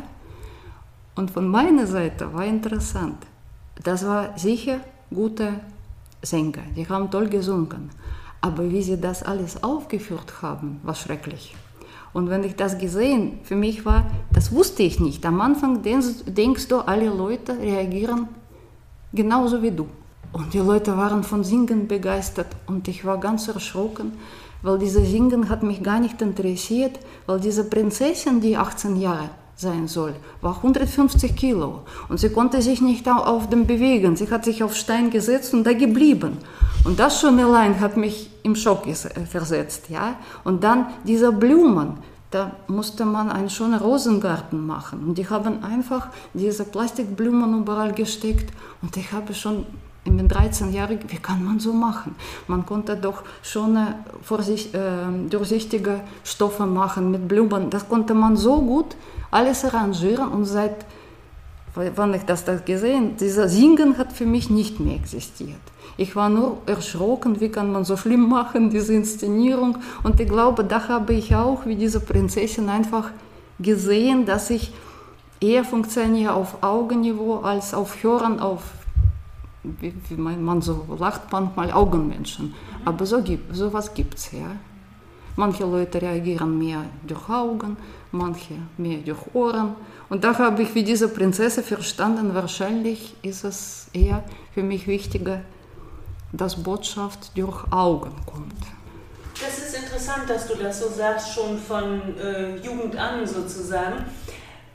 Und 1.16 1.32
von 1.32 1.48
meiner 1.48 1.88
Seite 1.88 2.32
war 2.32 2.44
interessant. 2.44 3.26
Das 3.82 4.06
war 4.06 4.38
sicher 4.38 4.81
gute 5.12 5.55
Sänger. 6.23 6.62
Die 6.76 6.88
haben 6.88 7.11
toll 7.11 7.28
gesungen. 7.28 7.90
Aber 8.40 8.71
wie 8.71 8.83
sie 8.83 9.00
das 9.00 9.23
alles 9.23 9.62
aufgeführt 9.62 10.43
haben, 10.43 10.81
war 10.83 10.95
schrecklich. 10.95 11.54
Und 12.12 12.31
wenn 12.31 12.45
ich 12.45 12.54
das 12.54 12.78
gesehen, 12.78 13.40
für 13.43 13.57
mich 13.57 13.85
war, 13.85 14.11
das 14.33 14.52
wusste 14.52 14.85
ich 14.85 15.00
nicht. 15.00 15.26
Am 15.26 15.40
Anfang 15.40 15.83
denkst, 15.83 16.69
du, 16.69 16.76
alle 16.78 17.09
Leute 17.09 17.59
reagieren 17.59 18.28
genauso 19.12 19.62
wie 19.62 19.71
du. 19.71 19.88
Und 20.33 20.52
die 20.52 20.59
Leute 20.59 20.97
waren 20.97 21.23
von 21.25 21.43
Singen 21.43 21.88
begeistert 21.88 22.49
und 22.66 22.87
ich 22.88 23.04
war 23.04 23.19
ganz 23.19 23.49
erschrocken, 23.49 24.12
weil 24.62 24.78
dieses 24.78 25.09
Singen 25.09 25.49
hat 25.49 25.62
mich 25.62 25.83
gar 25.83 26.00
nicht 26.00 26.21
interessiert, 26.23 26.99
weil 27.26 27.40
diese 27.40 27.64
Prinzessin, 27.64 28.40
die 28.40 28.57
18 28.57 28.97
Jahre 28.97 29.31
sein 29.56 29.87
soll, 29.88 30.14
war 30.40 30.56
150 30.56 31.37
Kilo 31.37 31.82
und 32.08 32.18
sie 32.18 32.30
konnte 32.30 32.61
sich 32.61 32.80
nicht 32.80 33.08
auf 33.08 33.49
dem 33.49 33.66
bewegen. 33.66 34.16
Sie 34.16 34.30
hat 34.30 34.44
sich 34.44 34.62
auf 34.62 34.75
Stein 34.75 35.11
gesetzt 35.11 35.54
und 35.54 35.64
da 35.64 35.73
geblieben. 35.73 36.38
Und 36.84 36.99
das 36.99 37.20
schon 37.20 37.38
allein 37.38 37.80
hat 37.80 37.96
mich 37.96 38.30
im 38.42 38.56
Schock 38.56 38.87
äh, 38.87 38.94
versetzt. 38.94 39.88
Ja? 39.88 40.16
Und 40.44 40.64
dann 40.64 40.87
diese 41.04 41.32
Blumen, 41.32 41.99
da 42.30 42.52
musste 42.66 43.04
man 43.04 43.30
einen 43.30 43.49
schönen 43.49 43.78
Rosengarten 43.78 44.66
machen. 44.66 45.04
Und 45.06 45.18
die 45.18 45.28
haben 45.28 45.62
einfach 45.62 46.08
diese 46.34 46.64
Plastikblumen 46.64 47.61
überall 47.61 47.92
gesteckt. 47.92 48.52
Und 48.82 48.96
ich 48.96 49.12
habe 49.12 49.34
schon 49.34 49.66
in 50.04 50.18
den 50.18 50.28
13 50.28 50.73
Jahren, 50.73 50.99
wie 51.08 51.16
kann 51.16 51.44
man 51.44 51.58
so 51.58 51.73
machen? 51.73 52.14
Man 52.46 52.66
konnte 52.66 52.96
doch 52.96 53.23
schon 53.42 53.76
äh, 53.76 53.80
äh, 53.80 55.28
durchsichtige 55.30 56.00
Stoffe 56.23 56.66
machen 56.66 57.11
mit 57.11 57.26
Blumen. 57.26 57.70
Das 57.70 57.88
konnte 57.88 58.14
man 58.14 58.37
so 58.37 58.61
gut 58.61 58.96
alles 59.30 59.64
arrangieren 59.64 60.28
und 60.28 60.44
seit, 60.44 60.87
wann 61.75 62.14
ich 62.14 62.23
das, 62.23 62.44
das 62.44 62.64
gesehen, 62.64 63.16
dieser 63.16 63.49
Singen 63.49 63.99
hat 63.99 64.12
für 64.12 64.26
mich 64.26 64.49
nicht 64.50 64.78
mehr 64.78 64.94
existiert. 64.94 65.61
Ich 65.96 66.14
war 66.14 66.28
nur 66.28 66.58
erschrocken, 66.66 67.40
wie 67.40 67.49
kann 67.49 67.73
man 67.73 67.84
so 67.84 67.96
schlimm 67.96 68.28
machen, 68.28 68.70
diese 68.70 68.94
Inszenierung. 68.94 69.78
Und 70.02 70.20
ich 70.20 70.28
glaube, 70.28 70.64
da 70.64 70.88
habe 70.88 71.14
ich 71.14 71.34
auch, 71.34 71.66
wie 71.66 71.76
diese 71.76 72.00
Prinzessin, 72.00 72.68
einfach 72.68 73.11
gesehen, 73.58 74.26
dass 74.26 74.50
ich 74.50 74.73
eher 75.40 75.64
funktioniere 75.64 76.34
auf 76.34 76.62
Augenniveau 76.62 77.40
als 77.40 77.75
auf 77.75 78.02
Hören, 78.02 78.40
auf, 78.40 78.62
wie, 79.80 79.94
wie 80.09 80.16
man 80.16 80.62
so 80.62 80.87
lacht, 80.99 81.33
manchmal 81.33 81.73
Augenmenschen. 81.73 82.54
Aber 82.85 83.06
so 83.06 83.23
gibt, 83.23 83.54
sowas 83.54 83.92
gibt 83.94 84.18
es, 84.18 84.33
ja. 84.33 84.56
Manche 85.37 85.64
Leute 85.64 86.00
reagieren 86.00 86.59
mehr 86.59 86.85
durch 87.06 87.28
Augen, 87.28 87.76
manche 88.12 88.54
mehr 88.76 88.99
durch 88.99 89.35
Ohren. 89.35 89.75
Und 90.09 90.23
da 90.23 90.38
habe 90.38 90.62
ich 90.62 90.75
wie 90.76 90.85
diese 90.85 91.09
Prinzessin 91.09 91.64
verstanden, 91.64 92.35
wahrscheinlich 92.35 93.16
ist 93.23 93.42
es 93.42 93.88
eher 93.92 94.23
für 94.52 94.62
mich 94.62 94.87
wichtiger, 94.87 95.40
dass 96.33 96.62
Botschaft 96.62 97.37
durch 97.37 97.64
Augen 97.73 98.12
kommt. 98.26 98.54
Das 99.40 99.59
ist 99.59 99.76
interessant, 99.76 100.28
dass 100.28 100.47
du 100.47 100.54
das 100.54 100.80
so 100.80 100.88
sagst, 100.88 101.35
schon 101.35 101.59
von 101.59 102.16
äh, 102.18 102.56
Jugend 102.59 102.97
an 102.97 103.26
sozusagen. 103.26 104.04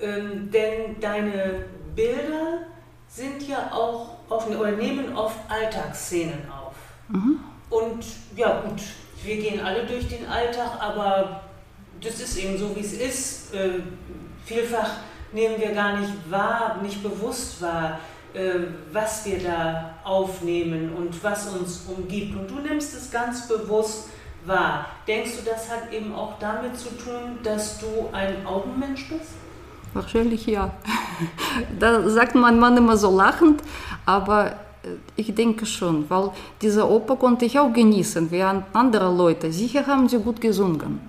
Ähm, 0.02 0.50
denn 0.52 1.00
deine 1.00 1.66
Bilder 1.96 2.66
sind 3.10 3.48
ja 3.48 3.72
auch 3.72 4.10
oft 4.30 4.50
oder 4.50 4.72
nehmen 4.72 5.16
oft 5.18 5.38
Alltagsszenen 5.50 6.50
auf. 6.50 6.76
Mhm. 7.10 7.40
Und 7.70 8.06
ja 8.36 8.62
gut, 8.62 8.82
wir 9.24 9.38
gehen 9.38 9.60
alle 9.60 9.86
durch 9.86 10.08
den 10.08 10.28
Alltag, 10.28 10.80
aber 10.80 11.42
das 12.02 12.20
ist 12.20 12.38
eben 12.38 12.58
so, 12.58 12.76
wie 12.76 12.82
es 12.82 12.94
ist. 12.94 13.54
Äh, 13.54 13.82
vielfach 14.46 14.92
nehmen 15.32 15.60
wir 15.60 15.72
gar 15.74 15.98
nicht 15.98 16.14
wahr, 16.30 16.80
nicht 16.82 17.04
bewusst 17.04 17.62
wahr, 17.62 18.00
äh, 18.34 18.52
was 18.92 19.26
wir 19.26 19.40
da 19.40 19.96
aufnehmen 20.04 20.94
und 20.96 21.22
was 21.24 21.48
uns 21.50 21.86
umgibt. 21.88 22.36
Und 22.38 22.50
du 22.50 22.60
nimmst 22.60 22.96
es 22.96 23.12
ganz 23.12 23.48
bewusst 23.48 24.10
wahr. 24.46 24.86
Denkst 25.08 25.32
du, 25.38 25.50
das 25.50 25.70
hat 25.70 25.92
eben 25.92 26.14
auch 26.14 26.40
damit 26.40 26.78
zu 26.78 26.90
tun, 26.90 27.40
dass 27.44 27.80
du 27.80 28.10
ein 28.12 28.46
Augenmensch 28.46 29.10
bist? 29.10 29.34
Wahrscheinlich 29.94 30.46
ja. 30.46 30.72
Da 31.80 32.08
sagt 32.10 32.36
mein 32.36 32.60
Mann 32.60 32.78
immer 32.78 32.96
so 32.98 33.16
lachend, 33.16 33.62
aber 34.06 34.48
äh, 34.84 34.90
ich 35.16 35.34
denke 35.36 35.66
schon, 35.66 36.10
weil 36.10 36.32
diese 36.62 36.90
Oper 36.90 37.16
konnte 37.16 37.46
ich 37.46 37.60
auch 37.60 37.74
genießen, 37.74 38.32
während 38.32 38.64
andere 38.74 39.14
Leute. 39.14 39.52
Sicher 39.52 39.86
haben 39.88 40.08
sie 40.08 40.20
gut 40.20 40.40
gesungen. 40.40 41.00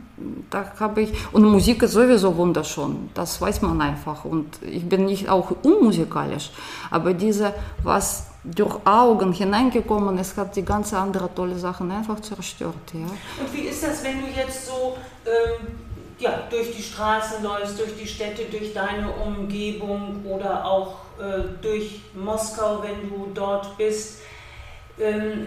Da 0.50 0.72
habe 0.78 1.02
ich, 1.02 1.12
und 1.32 1.44
Musik 1.44 1.82
ist 1.82 1.92
sowieso 1.92 2.36
wunderschön, 2.36 3.08
das 3.14 3.40
weiß 3.40 3.62
man 3.62 3.80
einfach. 3.80 4.24
Und 4.24 4.58
ich 4.62 4.86
bin 4.86 5.06
nicht 5.06 5.28
auch 5.28 5.50
unmusikalisch, 5.62 6.50
aber 6.90 7.14
diese, 7.14 7.54
was 7.82 8.26
durch 8.44 8.74
Augen 8.84 9.32
hineingekommen 9.32 10.18
ist, 10.18 10.36
hat 10.36 10.56
die 10.56 10.64
ganz 10.64 10.92
andere 10.92 11.32
tolle 11.34 11.58
Sachen 11.58 11.90
einfach 11.90 12.20
zerstört. 12.20 12.74
Ja. 12.92 13.00
Und 13.00 13.52
wie 13.54 13.68
ist 13.68 13.82
das, 13.82 14.02
wenn 14.04 14.20
du 14.20 14.26
jetzt 14.26 14.66
so 14.66 14.96
ähm, 15.24 15.68
ja, 16.20 16.42
durch 16.50 16.76
die 16.76 16.82
Straßen 16.82 17.42
läufst, 17.42 17.78
durch 17.78 17.96
die 18.00 18.06
Städte, 18.06 18.44
durch 18.44 18.72
deine 18.74 19.10
Umgebung 19.10 20.24
oder 20.24 20.64
auch 20.64 20.96
äh, 21.18 21.42
durch 21.62 22.00
Moskau, 22.14 22.82
wenn 22.82 23.08
du 23.08 23.30
dort 23.34 23.76
bist? 23.76 24.20
Ähm, 24.98 25.46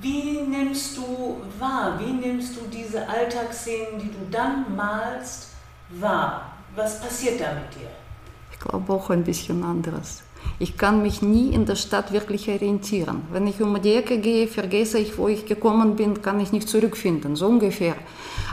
wie 0.00 0.40
nimmst 0.42 0.96
du 0.96 1.40
wahr? 1.58 1.98
Wie 1.98 2.12
nimmst 2.12 2.56
du 2.56 2.60
diese 2.72 3.08
Alltagsszenen, 3.08 3.98
die 3.98 4.08
du 4.08 4.30
dann 4.30 4.76
malst, 4.76 5.48
wahr? 5.90 6.52
Was 6.76 7.00
passiert 7.00 7.40
da 7.40 7.52
mit 7.54 7.74
dir? 7.74 7.88
Ich 8.52 8.60
glaube 8.60 8.92
auch 8.92 9.10
ein 9.10 9.24
bisschen 9.24 9.64
anderes. 9.64 10.22
Ich 10.58 10.76
kann 10.76 11.02
mich 11.02 11.22
nie 11.22 11.52
in 11.52 11.66
der 11.66 11.76
Stadt 11.76 12.12
wirklich 12.12 12.48
orientieren. 12.48 13.22
Wenn 13.32 13.46
ich 13.46 13.60
um 13.60 13.80
die 13.80 13.94
Ecke 13.94 14.18
gehe, 14.18 14.46
vergesse 14.46 14.98
ich, 14.98 15.18
wo 15.18 15.28
ich 15.28 15.46
gekommen 15.46 15.96
bin, 15.96 16.22
kann 16.22 16.40
ich 16.40 16.52
nicht 16.52 16.68
zurückfinden, 16.68 17.36
so 17.36 17.46
ungefähr. 17.46 17.96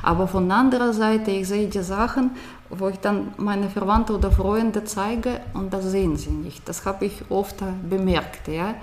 Aber 0.05 0.27
von 0.27 0.51
anderer 0.51 0.93
Seite, 0.93 1.31
ich 1.31 1.47
sehe 1.47 1.67
die 1.67 1.81
Sachen, 1.81 2.29
wo 2.69 2.89
ich 2.89 2.99
dann 2.99 3.33
meine 3.37 3.71
Verwandte 3.71 4.13
oder 4.13 4.31
Freunde 4.31 4.83
zeige 4.83 5.41
und 5.55 5.73
das 5.73 5.85
sehen 5.85 6.15
sie 6.15 6.29
nicht. 6.29 6.69
Das 6.69 6.85
habe 6.85 7.05
ich 7.05 7.23
oft 7.29 7.55
bemerkt. 7.89 8.47
Ja. 8.47 8.75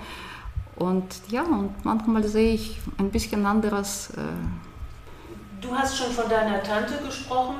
Und 0.75 1.05
ja, 1.29 1.43
und 1.43 1.73
manchmal 1.85 2.25
sehe 2.25 2.53
ich 2.55 2.77
ein 2.97 3.09
bisschen 3.09 3.45
anderes. 3.45 4.09
Äh 4.17 5.61
du 5.61 5.73
hast 5.73 5.97
schon 5.97 6.11
von 6.11 6.29
deiner 6.29 6.61
Tante 6.61 6.95
gesprochen. 7.05 7.55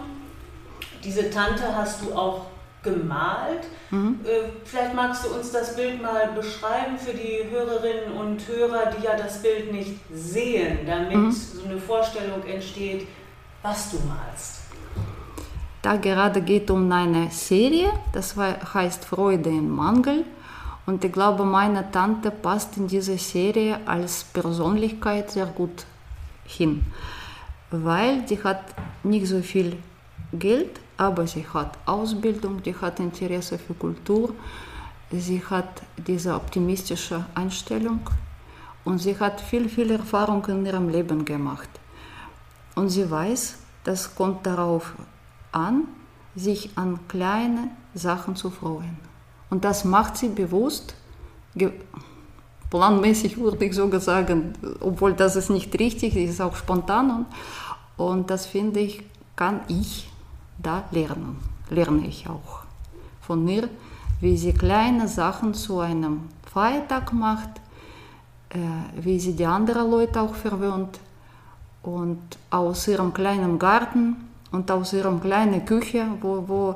Diese 1.01 1.29
Tante 1.29 1.63
hast 1.74 2.01
du 2.01 2.13
auch 2.13 2.48
gemalt. 2.84 3.63
Mhm. 3.91 4.20
Äh, 4.25 4.50
vielleicht 4.65 4.93
magst 4.93 5.24
du 5.24 5.34
uns 5.34 5.53
das 5.53 5.77
Bild 5.77 6.01
mal 6.01 6.34
beschreiben 6.36 6.98
für 6.98 7.13
die 7.13 7.50
Hörerinnen 7.50 8.12
und 8.12 8.46
Hörer, 8.46 8.91
die 8.91 9.05
ja 9.05 9.15
das 9.15 9.41
Bild 9.41 9.72
nicht 9.72 10.01
sehen, 10.13 10.79
damit 10.86 11.15
mhm. 11.15 11.32
so 11.32 11.63
eine 11.63 11.77
Vorstellung 11.77 12.43
entsteht, 12.46 13.08
was 13.63 13.91
du 13.91 13.98
malst. 14.08 14.62
Da 15.82 15.98
gerade 15.98 16.41
geht 16.41 16.70
um 16.70 16.91
eine 16.91 17.32
Serie, 17.32 17.91
das 18.12 18.36
heißt 18.38 19.03
Freude 19.05 19.50
im 19.50 19.70
Mangel. 19.70 20.25
Und 20.86 21.03
ich 21.03 21.12
glaube, 21.12 21.46
meine 21.46 21.89
Tante 21.91 22.29
passt 22.29 22.77
in 22.77 22.88
diese 22.88 23.17
Serie 23.17 23.79
als 23.86 24.25
Persönlichkeit 24.25 25.32
sehr 25.32 25.46
gut 25.46 25.86
hin, 26.46 26.86
weil 27.72 28.22
die 28.24 28.43
hat 28.43 28.63
nicht 29.03 29.27
so 29.27 29.41
viel 29.41 29.77
Geld, 30.34 30.82
aber 30.98 31.25
sie 31.25 31.46
hat 31.53 31.77
Ausbildung, 31.86 32.62
die 32.62 32.75
hat 32.75 33.00
Interesse 33.00 33.58
für 33.58 33.74
Kultur, 33.75 34.36
sie 35.12 35.41
hat 35.50 35.84
diese 35.96 36.36
optimistische 36.36 37.25
Einstellung 37.34 38.01
und 38.84 38.98
sie 39.00 39.17
hat 39.17 39.39
viel, 39.39 39.70
viel 39.70 39.91
Erfahrung 39.91 40.46
in 40.48 40.65
ihrem 40.65 40.89
Leben 40.89 41.24
gemacht. 41.24 41.70
Und 42.75 42.89
sie 42.89 43.10
weiß, 43.10 43.56
das 43.84 44.15
kommt 44.15 44.46
darauf 44.46 44.94
an, 45.51 45.84
sich 46.36 46.77
an 46.77 47.00
kleine 47.08 47.70
Sachen 47.94 48.36
zu 48.36 48.50
freuen. 48.50 48.98
Und 49.50 49.63
das 49.63 49.86
macht 49.86 50.18
sie 50.18 50.30
bewusst, 50.30 50.96
planmäßig 52.70 53.38
würde 53.38 53.65
ich 53.65 53.75
sogar 53.75 54.00
sagen, 54.00 54.53
obwohl 54.80 55.13
das 55.13 55.36
ist 55.36 55.51
nicht 55.51 55.77
richtig, 55.80 56.15
ist 56.15 56.42
auch 56.42 56.56
spontan. 56.56 57.25
Und, 57.98 58.06
und 58.06 58.30
das 58.30 58.48
finde 58.48 58.80
ich, 58.80 59.03
kann 59.36 59.62
ich 59.68 60.10
da 60.58 60.84
lernen, 60.92 61.38
lerne 61.70 62.08
ich 62.08 62.27
auch 62.27 62.63
von 63.22 63.48
ihr, 63.48 63.70
wie 64.22 64.38
sie 64.38 64.53
kleine 64.53 65.08
Sachen 65.08 65.53
zu 65.53 65.80
einem 65.80 66.30
Feiertag 66.51 67.13
macht, 67.13 67.50
äh, 68.50 68.58
wie 68.96 69.20
sie 69.20 69.36
die 69.36 69.46
anderen 69.46 69.89
Leute 69.89 70.22
auch 70.22 70.36
verwöhnt 70.36 71.00
und 71.84 72.20
aus 72.50 72.88
ihrem 72.88 73.13
kleinen 73.13 73.60
Garten 73.60 74.16
und 74.52 74.72
aus 74.72 74.94
ihrer 74.94 75.20
kleinen 75.20 75.66
Küche, 75.66 76.06
wo, 76.22 76.44
wo 76.48 76.75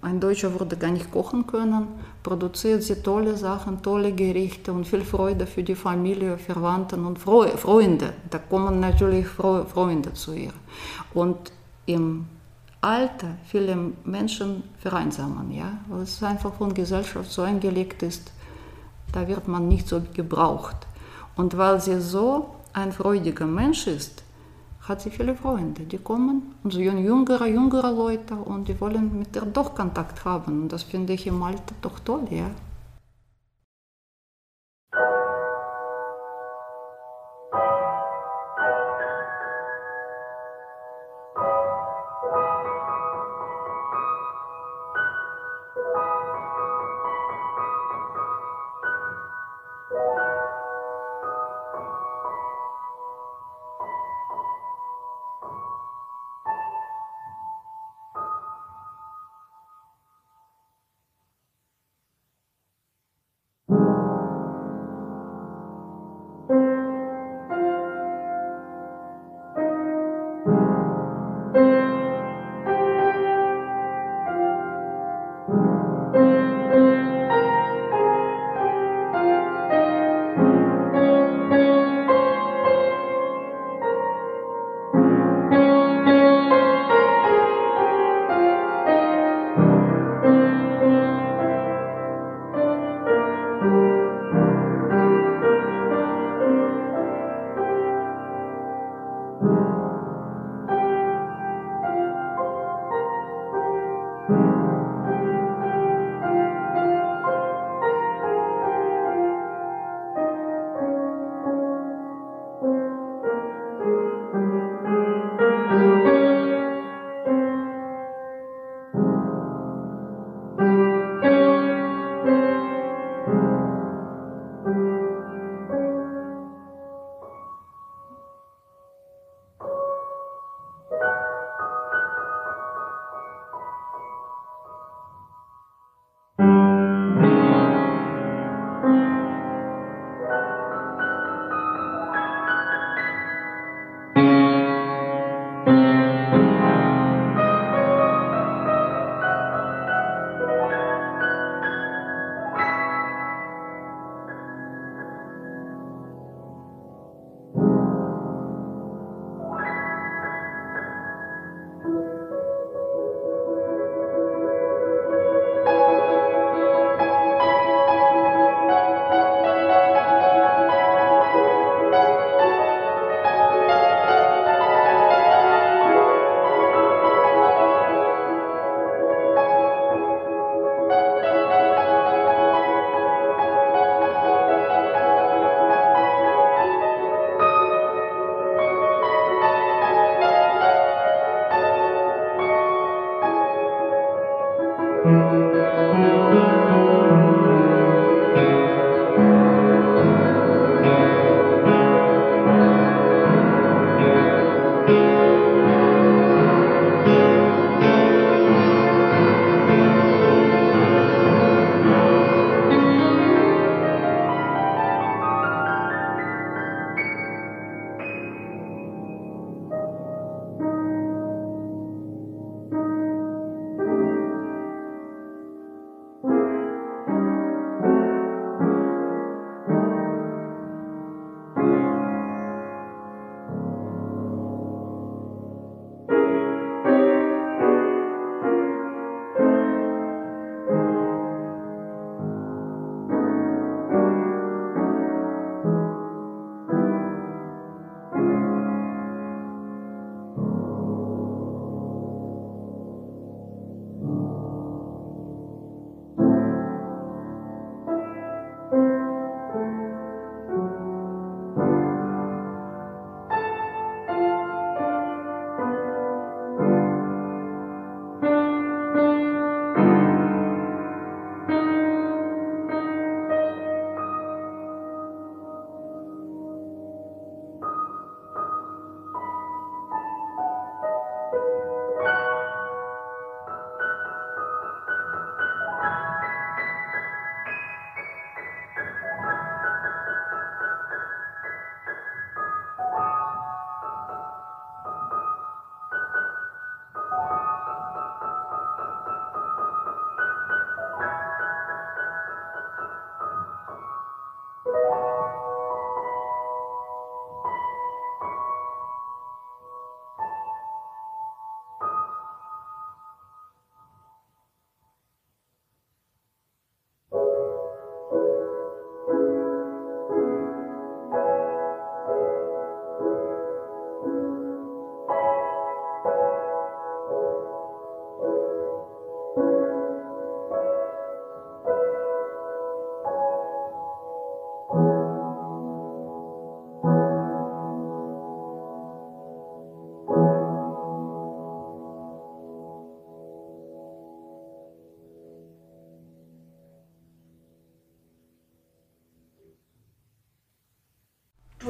ein 0.00 0.18
Deutscher 0.18 0.58
würde 0.58 0.76
gar 0.76 0.90
nicht 0.90 1.10
kochen 1.10 1.46
können, 1.46 1.86
produziert 2.22 2.82
sie 2.82 2.96
tolle 3.02 3.36
Sachen, 3.36 3.82
tolle 3.82 4.12
Gerichte 4.12 4.72
und 4.72 4.86
viel 4.86 5.02
Freude 5.02 5.46
für 5.46 5.62
die 5.62 5.74
Familie, 5.74 6.38
Verwandten 6.38 7.04
und 7.04 7.18
Freunde. 7.18 8.12
Da 8.30 8.38
kommen 8.38 8.80
natürlich 8.80 9.28
Freunde 9.28 10.12
zu 10.14 10.32
ihr. 10.32 10.52
Und 11.14 11.52
im 11.86 12.26
Alter 12.80 13.36
viele 13.44 13.76
Menschen 14.04 14.64
vereinsamen, 14.78 15.52
ja, 15.52 15.78
weil 15.88 16.02
es 16.02 16.22
einfach 16.22 16.52
von 16.54 16.74
Gesellschaft 16.74 17.30
so 17.30 17.42
eingelegt 17.42 18.02
ist, 18.02 18.32
da 19.12 19.28
wird 19.28 19.46
man 19.46 19.68
nicht 19.68 19.86
so 19.86 20.02
gebraucht. 20.12 20.76
Und 21.36 21.56
weil 21.56 21.80
sie 21.80 22.00
so 22.00 22.56
ein 22.72 22.92
freudiger 22.92 23.46
Mensch 23.46 23.86
ist, 23.86 24.22
hat 24.82 25.00
sie 25.00 25.10
viele 25.10 25.34
Freunde, 25.36 25.82
die 25.82 25.98
kommen 25.98 26.54
und 26.64 26.72
so 26.72 26.80
jüngere, 26.80 27.46
jüngere 27.46 27.90
Leute 27.90 28.34
und 28.34 28.68
die 28.68 28.80
wollen 28.80 29.18
mit 29.18 29.36
ihr 29.36 29.42
doch 29.42 29.74
Kontakt 29.74 30.24
haben. 30.24 30.62
Und 30.62 30.68
das 30.72 30.82
finde 30.82 31.12
ich 31.12 31.26
im 31.26 31.42
Alter 31.42 31.74
doch 31.80 32.00
toll, 32.00 32.24
ja. 32.30 32.50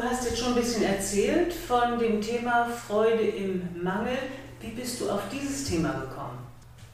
Du 0.02 0.10
hast 0.10 0.24
jetzt 0.24 0.38
schon 0.38 0.48
ein 0.48 0.56
bisschen 0.56 0.82
erzählt 0.82 1.54
von 1.54 1.96
dem 1.96 2.20
Thema 2.20 2.64
Freude 2.64 3.22
im 3.22 3.62
Mangel. 3.84 4.18
Wie 4.60 4.70
bist 4.70 5.00
du 5.00 5.08
auf 5.08 5.20
dieses 5.30 5.70
Thema 5.70 5.90
gekommen? 5.90 6.38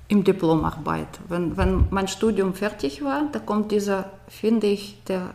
Im 0.08 0.24
Diplomarbeit. 0.24 1.18
Wenn, 1.26 1.56
wenn 1.56 1.86
mein 1.88 2.06
Studium 2.06 2.52
fertig 2.52 3.02
war, 3.02 3.22
da 3.32 3.38
kommt 3.38 3.72
dieser, 3.72 4.10
finde 4.28 4.66
ich, 4.66 5.02
der 5.04 5.30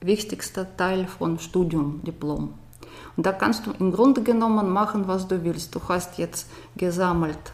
wichtigste 0.00 0.68
Teil 0.76 1.08
von 1.08 1.40
Studium, 1.40 2.00
Diplom. 2.04 2.54
Und 3.16 3.26
da 3.26 3.32
kannst 3.32 3.66
du 3.66 3.72
im 3.72 3.90
Grunde 3.90 4.22
genommen 4.22 4.70
machen, 4.70 5.08
was 5.08 5.26
du 5.26 5.42
willst. 5.42 5.74
Du 5.74 5.80
hast 5.88 6.18
jetzt 6.18 6.48
gesammelt 6.76 7.52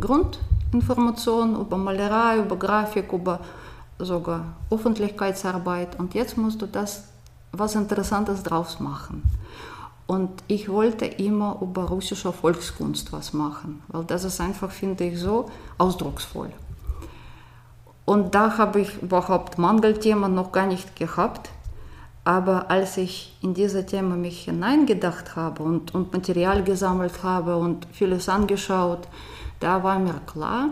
Grundinformationen 0.00 1.60
über 1.60 1.76
Malerei, 1.76 2.38
über 2.38 2.56
Grafik, 2.56 3.12
über 3.12 3.40
sogar 3.98 4.56
Öffentlichkeitsarbeit. 4.70 5.98
Und 5.98 6.14
jetzt 6.14 6.38
musst 6.38 6.62
du 6.62 6.66
das 6.66 7.09
was 7.52 7.74
Interessantes 7.74 8.42
draus 8.42 8.80
machen. 8.80 9.22
Und 10.06 10.42
ich 10.48 10.68
wollte 10.68 11.06
immer 11.06 11.58
über 11.60 11.84
russische 11.84 12.32
Volkskunst 12.32 13.12
was 13.12 13.32
machen, 13.32 13.82
weil 13.88 14.04
das 14.04 14.24
ist 14.24 14.40
einfach, 14.40 14.70
finde 14.70 15.04
ich, 15.04 15.20
so 15.20 15.48
ausdrucksvoll. 15.78 16.50
Und 18.04 18.34
da 18.34 18.58
habe 18.58 18.80
ich 18.80 19.00
überhaupt 19.00 19.56
Mangelthema 19.58 20.26
noch 20.26 20.50
gar 20.50 20.66
nicht 20.66 20.96
gehabt. 20.96 21.50
Aber 22.24 22.70
als 22.70 22.96
ich 22.96 23.38
in 23.40 23.54
dieses 23.54 23.86
Thema 23.86 24.16
mich 24.16 24.46
hineingedacht 24.46 25.36
habe 25.36 25.62
und, 25.62 25.94
und 25.94 26.12
Material 26.12 26.64
gesammelt 26.64 27.22
habe 27.22 27.56
und 27.56 27.86
vieles 27.92 28.28
angeschaut, 28.28 29.06
da 29.60 29.84
war 29.84 30.00
mir 30.00 30.20
klar, 30.26 30.70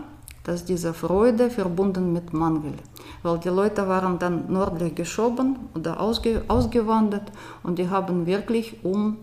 dass 0.49 0.65
diese 0.65 0.95
Freude 0.95 1.51
verbunden 1.51 2.11
mit 2.11 2.33
Mangel, 2.33 2.73
weil 3.21 3.37
die 3.37 3.49
Leute 3.49 3.87
waren 3.87 4.17
dann 4.17 4.51
nördlich 4.51 4.95
geschoben 4.95 5.59
oder 5.75 5.99
ausge, 5.99 6.41
ausgewandert 6.47 7.31
und 7.61 7.77
die 7.77 7.87
haben 7.87 8.25
wirklich 8.25 8.83
um, 8.83 9.17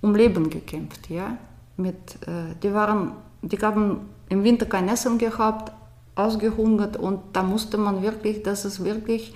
um 0.00 0.14
Leben 0.14 0.48
gekämpft. 0.48 1.10
Ja? 1.10 1.36
Mit, 1.76 2.16
äh, 2.26 2.54
die, 2.62 2.72
waren, 2.72 3.12
die 3.42 3.58
haben 3.58 4.08
im 4.30 4.42
Winter 4.42 4.64
kein 4.64 4.88
Essen 4.88 5.18
gehabt, 5.18 5.70
ausgehungert 6.14 6.96
und 6.96 7.20
da 7.34 7.42
musste 7.42 7.76
man 7.76 8.00
wirklich, 8.00 8.42
das 8.42 8.64
ist 8.64 8.82
wirklich 8.82 9.34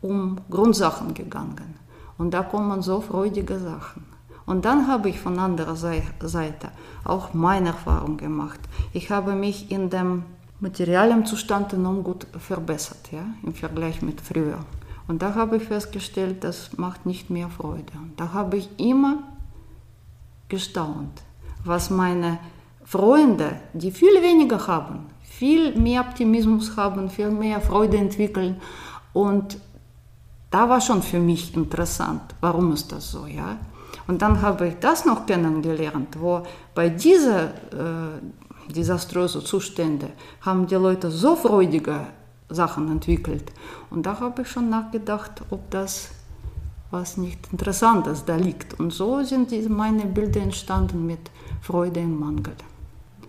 um 0.00 0.38
Grundsachen 0.48 1.12
gegangen. 1.12 1.74
Und 2.16 2.32
da 2.32 2.42
kommen 2.42 2.80
so 2.80 3.02
freudige 3.02 3.58
Sachen. 3.58 4.06
Und 4.46 4.64
dann 4.64 4.88
habe 4.88 5.10
ich 5.10 5.20
von 5.20 5.38
anderer 5.38 5.76
Seite 5.76 6.68
auch 7.04 7.34
meine 7.34 7.68
Erfahrung 7.68 8.16
gemacht. 8.16 8.60
Ich 8.94 9.10
habe 9.10 9.34
mich 9.34 9.70
in 9.70 9.90
dem 9.90 10.24
materiellen 10.60 11.24
Zustand 11.26 11.72
enorm 11.72 12.04
gut 12.04 12.26
verbessert, 12.38 13.10
ja, 13.12 13.24
im 13.42 13.54
Vergleich 13.54 14.02
mit 14.02 14.20
früher. 14.20 14.58
Und 15.08 15.22
da 15.22 15.34
habe 15.34 15.56
ich 15.56 15.64
festgestellt, 15.64 16.44
das 16.44 16.76
macht 16.76 17.06
nicht 17.06 17.30
mehr 17.30 17.48
Freude. 17.48 17.92
Und 18.00 18.20
da 18.20 18.32
habe 18.32 18.58
ich 18.58 18.68
immer 18.78 19.24
gestaunt, 20.48 21.22
was 21.64 21.90
meine 21.90 22.38
Freunde, 22.84 23.56
die 23.72 23.90
viel 23.90 24.22
weniger 24.22 24.66
haben, 24.66 25.06
viel 25.22 25.76
mehr 25.76 26.02
Optimismus 26.02 26.76
haben, 26.76 27.10
viel 27.10 27.30
mehr 27.30 27.60
Freude 27.60 27.96
entwickeln. 27.96 28.60
Und 29.12 29.58
da 30.50 30.68
war 30.68 30.80
schon 30.80 31.02
für 31.02 31.20
mich 31.20 31.56
interessant, 31.56 32.22
warum 32.40 32.72
ist 32.72 32.92
das 32.92 33.10
so, 33.10 33.26
ja. 33.26 33.58
Und 34.06 34.22
dann 34.22 34.42
habe 34.42 34.68
ich 34.68 34.74
das 34.80 35.04
noch 35.04 35.26
kennengelernt, 35.26 36.16
wo 36.20 36.42
bei 36.74 36.88
diesen 36.88 37.32
äh, 37.32 38.20
desaströsen 38.72 39.42
Zuständen 39.44 40.10
haben 40.40 40.66
die 40.66 40.74
Leute 40.74 41.10
so 41.10 41.36
freudige 41.36 42.06
Sachen 42.48 42.90
entwickelt. 42.90 43.52
Und 43.90 44.06
da 44.06 44.18
habe 44.20 44.42
ich 44.42 44.48
schon 44.48 44.68
nachgedacht, 44.68 45.42
ob 45.50 45.70
das 45.70 46.10
was 46.90 47.16
nicht 47.16 47.52
Interessantes 47.52 48.24
da 48.24 48.36
liegt. 48.36 48.78
Und 48.80 48.92
so 48.92 49.22
sind 49.22 49.50
diese, 49.50 49.70
meine 49.70 50.06
Bilder 50.06 50.40
entstanden 50.40 51.06
mit 51.06 51.30
Freude 51.62 52.00
im 52.00 52.18
Mangel. 52.18 52.54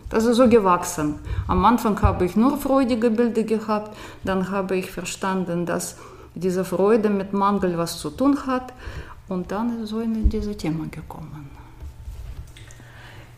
Das 0.09 0.25
ist 0.25 0.37
so 0.37 0.49
gewachsen. 0.49 1.19
Am 1.47 1.63
Anfang 1.63 2.01
habe 2.01 2.25
ich 2.25 2.35
nur 2.35 2.57
freudige 2.57 3.09
Bilder 3.11 3.43
gehabt, 3.43 3.95
dann 4.23 4.49
habe 4.49 4.75
ich 4.75 4.91
verstanden, 4.91 5.65
dass 5.65 5.97
diese 6.35 6.65
Freude 6.65 7.09
mit 7.09 7.33
Mangel 7.33 7.77
was 7.77 7.99
zu 7.99 8.09
tun 8.09 8.37
hat 8.45 8.73
und 9.29 9.51
dann 9.51 9.83
ist 9.83 9.89
so 9.89 9.99
in 10.01 10.27
dieses 10.29 10.57
Thema 10.57 10.85
gekommen. 10.87 11.60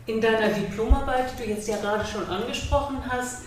In 0.06 0.20
deiner 0.20 0.48
Diplomarbeit, 0.48 1.32
die 1.32 1.44
du 1.44 1.48
jetzt 1.50 1.66
ja 1.66 1.78
gerade 1.78 2.04
schon 2.04 2.28
angesprochen 2.28 2.98
hast, 3.08 3.44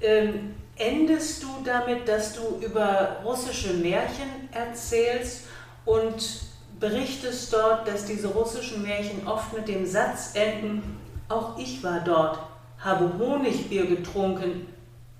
ähm, 0.00 0.54
endest 0.76 1.42
du 1.42 1.48
damit, 1.64 2.08
dass 2.08 2.34
du 2.34 2.58
über 2.60 3.18
russische 3.24 3.74
Märchen 3.74 4.48
erzählst 4.50 5.44
und 5.84 6.42
berichtest 6.80 7.52
dort, 7.52 7.86
dass 7.86 8.04
diese 8.04 8.28
russischen 8.28 8.82
Märchen 8.82 9.26
oft 9.26 9.52
mit 9.52 9.68
dem 9.68 9.86
Satz 9.86 10.32
enden, 10.34 10.98
auch 11.28 11.56
ich 11.56 11.82
war 11.84 12.00
dort, 12.00 12.40
habe 12.78 13.12
Honigbier 13.18 13.86
getrunken, 13.86 14.66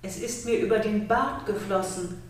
es 0.01 0.17
ist 0.17 0.45
mir 0.45 0.59
über 0.59 0.79
den 0.79 1.07
Bart 1.07 1.45
geflossen, 1.45 2.21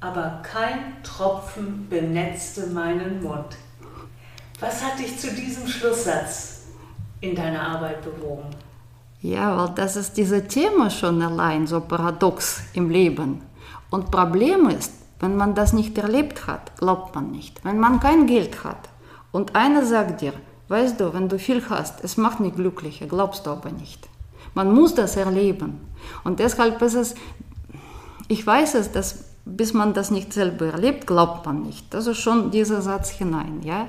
aber 0.00 0.42
kein 0.42 1.02
Tropfen 1.02 1.88
benetzte 1.88 2.66
meinen 2.66 3.22
Mund. 3.22 3.56
Was 4.60 4.84
hat 4.84 4.98
dich 4.98 5.18
zu 5.18 5.32
diesem 5.32 5.66
Schlusssatz 5.66 6.53
in 7.24 7.34
deiner 7.34 7.60
Arbeit 7.60 8.02
bewogen? 8.02 8.44
Ja, 9.20 9.56
weil 9.56 9.74
das 9.74 9.96
ist 9.96 10.16
dieses 10.16 10.46
Thema 10.48 10.90
schon 10.90 11.22
allein 11.22 11.66
so 11.66 11.80
paradox 11.80 12.62
im 12.74 12.90
Leben. 12.90 13.42
Und 13.90 14.10
Problem 14.10 14.68
ist, 14.68 14.92
wenn 15.20 15.36
man 15.36 15.54
das 15.54 15.72
nicht 15.72 15.96
erlebt 15.96 16.46
hat, 16.46 16.76
glaubt 16.76 17.14
man 17.14 17.30
nicht. 17.30 17.64
Wenn 17.64 17.78
man 17.78 18.00
kein 18.00 18.26
Geld 18.26 18.64
hat 18.64 18.88
und 19.32 19.54
einer 19.56 19.84
sagt 19.84 20.20
dir, 20.20 20.34
weißt 20.68 21.00
du, 21.00 21.14
wenn 21.14 21.28
du 21.28 21.38
viel 21.38 21.62
hast, 21.70 22.04
es 22.04 22.16
macht 22.16 22.40
nicht 22.40 22.56
glücklicher, 22.56 23.06
glaubst 23.06 23.46
du 23.46 23.50
aber 23.50 23.70
nicht. 23.70 24.08
Man 24.54 24.72
muss 24.72 24.94
das 24.94 25.16
erleben. 25.16 25.80
Und 26.24 26.40
deshalb 26.40 26.80
ist 26.82 26.94
es, 26.94 27.14
ich 28.28 28.46
weiß 28.46 28.74
es, 28.74 28.92
dass 28.92 29.24
bis 29.44 29.74
man 29.74 29.92
das 29.92 30.10
nicht 30.10 30.32
selber 30.32 30.66
erlebt, 30.66 31.06
glaubt 31.06 31.44
man 31.46 31.62
nicht. 31.62 31.92
Das 31.92 32.06
ist 32.06 32.18
schon 32.18 32.50
dieser 32.50 32.80
Satz 32.80 33.10
hinein. 33.10 33.60
Ja? 33.62 33.88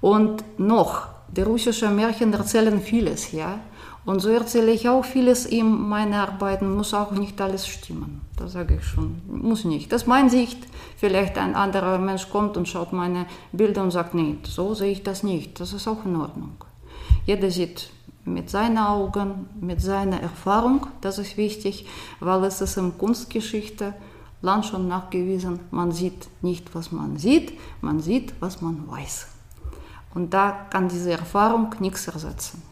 Und 0.00 0.42
noch, 0.58 1.08
die 1.36 1.42
russischen 1.42 1.94
Märchen 1.96 2.32
erzählen 2.32 2.80
vieles, 2.80 3.32
ja. 3.32 3.60
Und 4.04 4.20
so 4.20 4.30
erzähle 4.30 4.72
ich 4.72 4.88
auch 4.88 5.04
vieles 5.04 5.46
in 5.46 5.88
meinen 5.88 6.14
Arbeiten, 6.14 6.74
muss 6.74 6.94
auch 6.94 7.12
nicht 7.12 7.40
alles 7.40 7.66
stimmen. 7.66 8.22
Das 8.36 8.52
sage 8.52 8.76
ich 8.76 8.84
schon, 8.84 9.20
muss 9.28 9.64
nicht. 9.64 9.92
Das 9.92 10.02
ist 10.02 10.08
meine 10.08 10.30
Sicht. 10.30 10.58
Vielleicht 10.96 11.36
ein 11.36 11.54
anderer 11.54 11.98
Mensch 11.98 12.28
kommt 12.30 12.56
und 12.56 12.66
schaut 12.66 12.92
meine 12.92 13.26
Bilder 13.52 13.82
und 13.82 13.90
sagt, 13.90 14.14
nee, 14.14 14.38
so 14.44 14.74
sehe 14.74 14.92
ich 14.92 15.02
das 15.02 15.22
nicht. 15.22 15.60
Das 15.60 15.74
ist 15.74 15.86
auch 15.86 16.04
in 16.06 16.16
Ordnung. 16.16 16.56
Jeder 17.26 17.50
sieht 17.50 17.90
mit 18.24 18.48
seinen 18.48 18.78
Augen, 18.78 19.48
mit 19.60 19.80
seiner 19.80 20.20
Erfahrung, 20.20 20.86
das 21.00 21.18
ist 21.18 21.36
wichtig, 21.36 21.86
weil 22.20 22.44
es 22.44 22.60
ist 22.60 22.76
in 22.76 22.96
Kunstgeschichte 22.96 23.94
lang 24.42 24.62
schon 24.62 24.88
nachgewiesen, 24.88 25.60
man 25.70 25.92
sieht 25.92 26.28
nicht, 26.42 26.74
was 26.74 26.92
man 26.92 27.16
sieht, 27.18 27.52
man 27.80 28.00
sieht, 28.00 28.34
was 28.40 28.62
man 28.62 28.88
weiß. 28.88 29.26
Und 30.14 30.34
da 30.34 30.66
kann 30.70 30.88
diese 30.88 31.12
Erfahrung 31.12 31.74
nichts 31.78 32.08
ersetzen. 32.08 32.62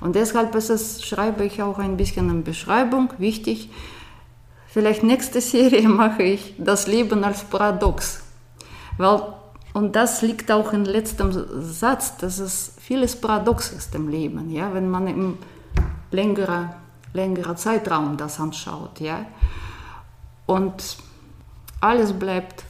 Und 0.00 0.16
deshalb 0.16 0.54
ist 0.54 0.70
es, 0.70 1.04
schreibe 1.04 1.44
ich 1.44 1.62
auch 1.62 1.78
ein 1.78 1.96
bisschen 1.96 2.28
in 2.28 2.42
Beschreibung, 2.42 3.12
wichtig, 3.18 3.70
vielleicht 4.66 5.02
nächste 5.02 5.40
Serie 5.52 5.88
mache 5.88 6.24
ich 6.24 6.54
das 6.58 6.86
Leben 6.86 7.22
als 7.24 7.44
Paradox. 7.44 8.22
Weil, 8.98 9.22
und 9.74 9.94
das 9.94 10.22
liegt 10.22 10.50
auch 10.50 10.72
im 10.72 10.84
letzten 10.84 11.32
Satz, 11.62 12.16
dass 12.16 12.38
es 12.38 12.74
vieles 12.80 13.16
Paradox 13.16 13.70
ist 13.70 13.94
im 13.94 14.08
Leben, 14.08 14.50
ja, 14.50 14.74
wenn 14.74 14.90
man 14.90 15.06
im 15.06 15.38
längeren, 16.10 16.70
längeren 17.14 17.56
Zeitraum 17.56 18.16
das 18.16 18.38
anschaut. 18.40 19.00
Ja. 19.00 19.24
Und 20.46 20.98
alles 21.80 22.12
bleibt 22.12 22.64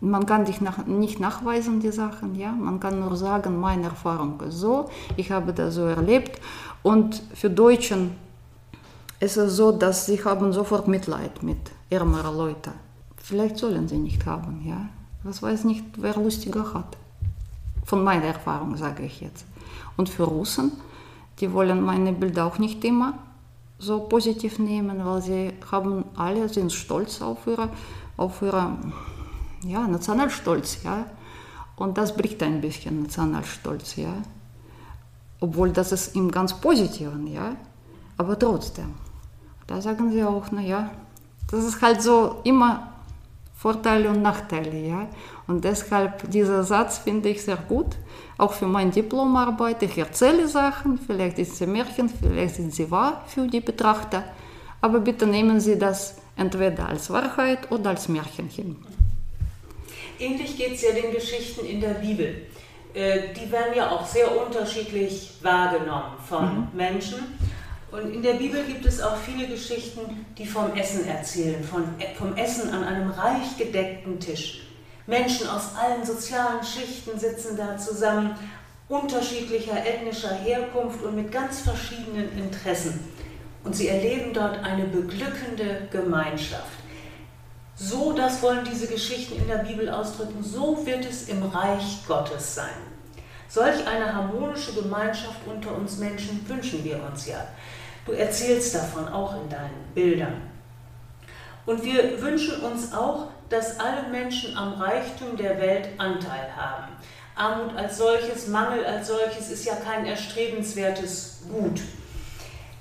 man 0.00 0.26
kann 0.26 0.44
dich 0.44 0.60
nach, 0.60 0.86
nicht 0.86 1.20
nachweisen, 1.20 1.80
die 1.80 1.90
Sachen, 1.90 2.34
ja. 2.34 2.52
Man 2.52 2.80
kann 2.80 3.00
nur 3.00 3.16
sagen, 3.16 3.58
meine 3.58 3.84
Erfahrung 3.84 4.40
ist 4.42 4.58
so, 4.58 4.90
ich 5.16 5.30
habe 5.30 5.52
das 5.52 5.74
so 5.74 5.82
erlebt. 5.82 6.40
Und 6.82 7.22
für 7.34 7.48
Deutschen 7.48 8.12
ist 9.20 9.36
es 9.36 9.56
so, 9.56 9.72
dass 9.72 10.06
sie 10.06 10.22
haben 10.22 10.52
sofort 10.52 10.86
Mitleid 10.86 11.42
mit 11.42 11.58
ärmeren 11.88 12.36
Leuten. 12.36 12.72
Vielleicht 13.16 13.58
sollen 13.58 13.88
sie 13.88 13.98
nicht 13.98 14.26
haben, 14.26 14.62
ja. 14.66 14.88
Was 15.22 15.42
weiß 15.42 15.64
nicht, 15.64 15.84
wer 15.96 16.14
lustiger 16.16 16.74
hat. 16.74 16.96
Von 17.84 18.04
meiner 18.04 18.26
Erfahrung 18.26 18.76
sage 18.76 19.04
ich 19.04 19.20
jetzt. 19.20 19.46
Und 19.96 20.08
für 20.08 20.24
Russen, 20.24 20.72
die 21.40 21.52
wollen 21.52 21.82
meine 21.82 22.12
Bilder 22.12 22.44
auch 22.44 22.58
nicht 22.58 22.84
immer 22.84 23.14
so 23.78 24.00
positiv 24.00 24.58
nehmen, 24.58 25.04
weil 25.04 25.22
sie 25.22 25.52
haben 25.70 26.04
alle 26.16 26.48
sind 26.48 26.72
stolz 26.72 27.20
auf 27.20 27.46
ihre, 27.46 27.68
auf 28.16 28.42
ihre 28.42 28.76
ja, 29.68 29.86
Nationalstolz, 29.86 30.82
ja. 30.82 31.06
Und 31.76 31.98
das 31.98 32.16
bricht 32.16 32.42
ein 32.42 32.60
bisschen 32.60 33.02
Nationalstolz, 33.02 33.96
ja. 33.96 34.14
Obwohl 35.40 35.70
das 35.70 35.92
ist 35.92 36.16
im 36.16 36.30
ganz 36.30 36.54
Positiven, 36.54 37.26
ja. 37.26 37.56
Aber 38.16 38.38
trotzdem. 38.38 38.94
Da 39.66 39.80
sagen 39.80 40.10
sie 40.12 40.22
auch, 40.22 40.50
naja, 40.50 40.90
das 41.50 41.64
ist 41.64 41.82
halt 41.82 42.00
so 42.00 42.40
immer 42.44 42.92
Vorteile 43.56 44.10
und 44.10 44.22
Nachteile. 44.22 44.78
Ja? 44.78 45.08
Und 45.46 45.64
deshalb 45.64 46.30
dieser 46.30 46.62
Satz 46.62 46.98
finde 46.98 47.30
ich 47.30 47.42
sehr 47.42 47.56
gut, 47.56 47.96
auch 48.38 48.52
für 48.52 48.66
meine 48.66 48.90
Diplomarbeit. 48.90 49.82
Ich 49.82 49.96
erzähle 49.96 50.46
Sachen, 50.46 50.98
vielleicht 50.98 51.38
ist 51.38 51.56
sie 51.56 51.66
Märchen, 51.66 52.08
vielleicht 52.08 52.56
sind 52.56 52.74
sie 52.74 52.90
wahr 52.90 53.22
für 53.26 53.46
die 53.46 53.60
Betrachter, 53.60 54.24
aber 54.80 55.00
bitte 55.00 55.26
nehmen 55.26 55.58
Sie 55.58 55.78
das 55.78 56.16
entweder 56.36 56.88
als 56.88 57.10
Wahrheit 57.10 57.72
oder 57.72 57.90
als 57.90 58.08
Märchen 58.08 58.48
hin. 58.48 58.76
Ähnlich 60.18 60.56
geht 60.56 60.74
es 60.74 60.82
ja 60.82 60.92
den 60.92 61.12
Geschichten 61.12 61.66
in 61.66 61.80
der 61.80 61.94
Bibel. 61.94 62.46
Äh, 62.94 63.34
die 63.34 63.50
werden 63.52 63.74
ja 63.76 63.90
auch 63.90 64.06
sehr 64.06 64.40
unterschiedlich 64.40 65.32
wahrgenommen 65.42 66.16
von 66.26 66.44
mhm. 66.44 66.68
Menschen. 66.74 67.18
Und 67.92 68.12
in 68.14 68.22
der 68.22 68.34
Bibel 68.34 68.64
gibt 68.64 68.84
es 68.84 69.00
auch 69.00 69.16
viele 69.16 69.46
Geschichten, 69.46 70.26
die 70.36 70.46
vom 70.46 70.74
Essen 70.74 71.06
erzählen, 71.06 71.62
von, 71.62 71.84
vom 72.18 72.36
Essen 72.36 72.70
an 72.70 72.84
einem 72.84 73.10
reich 73.10 73.56
gedeckten 73.58 74.18
Tisch. 74.18 74.62
Menschen 75.06 75.48
aus 75.48 75.76
allen 75.76 76.04
sozialen 76.04 76.64
Schichten 76.64 77.18
sitzen 77.18 77.56
da 77.56 77.76
zusammen, 77.78 78.36
unterschiedlicher 78.88 79.84
ethnischer 79.84 80.34
Herkunft 80.34 81.02
und 81.02 81.16
mit 81.16 81.30
ganz 81.30 81.60
verschiedenen 81.60 82.36
Interessen. 82.38 83.00
Und 83.62 83.74
sie 83.74 83.88
erleben 83.88 84.32
dort 84.32 84.62
eine 84.64 84.84
beglückende 84.84 85.88
Gemeinschaft. 85.90 86.85
So, 87.78 88.14
das 88.14 88.40
wollen 88.40 88.64
diese 88.64 88.86
Geschichten 88.86 89.36
in 89.36 89.48
der 89.48 89.58
Bibel 89.58 89.90
ausdrücken, 89.90 90.42
so 90.42 90.84
wird 90.86 91.04
es 91.04 91.28
im 91.28 91.42
Reich 91.42 92.06
Gottes 92.08 92.54
sein. 92.54 92.74
Solch 93.48 93.86
eine 93.86 94.14
harmonische 94.14 94.72
Gemeinschaft 94.72 95.40
unter 95.46 95.74
uns 95.74 95.98
Menschen 95.98 96.48
wünschen 96.48 96.82
wir 96.82 97.02
uns 97.02 97.26
ja. 97.26 97.46
Du 98.06 98.12
erzählst 98.12 98.74
davon 98.74 99.06
auch 99.08 99.34
in 99.42 99.50
deinen 99.50 99.84
Bildern. 99.94 100.40
Und 101.66 101.84
wir 101.84 102.22
wünschen 102.22 102.60
uns 102.62 102.94
auch, 102.94 103.28
dass 103.50 103.78
alle 103.78 104.08
Menschen 104.10 104.56
am 104.56 104.74
Reichtum 104.74 105.36
der 105.36 105.60
Welt 105.60 105.88
Anteil 105.98 106.48
haben. 106.56 106.92
Armut 107.34 107.76
als 107.76 107.98
solches, 107.98 108.46
Mangel 108.46 108.86
als 108.86 109.08
solches 109.08 109.50
ist 109.50 109.66
ja 109.66 109.74
kein 109.76 110.06
erstrebenswertes 110.06 111.40
Gut. 111.50 111.82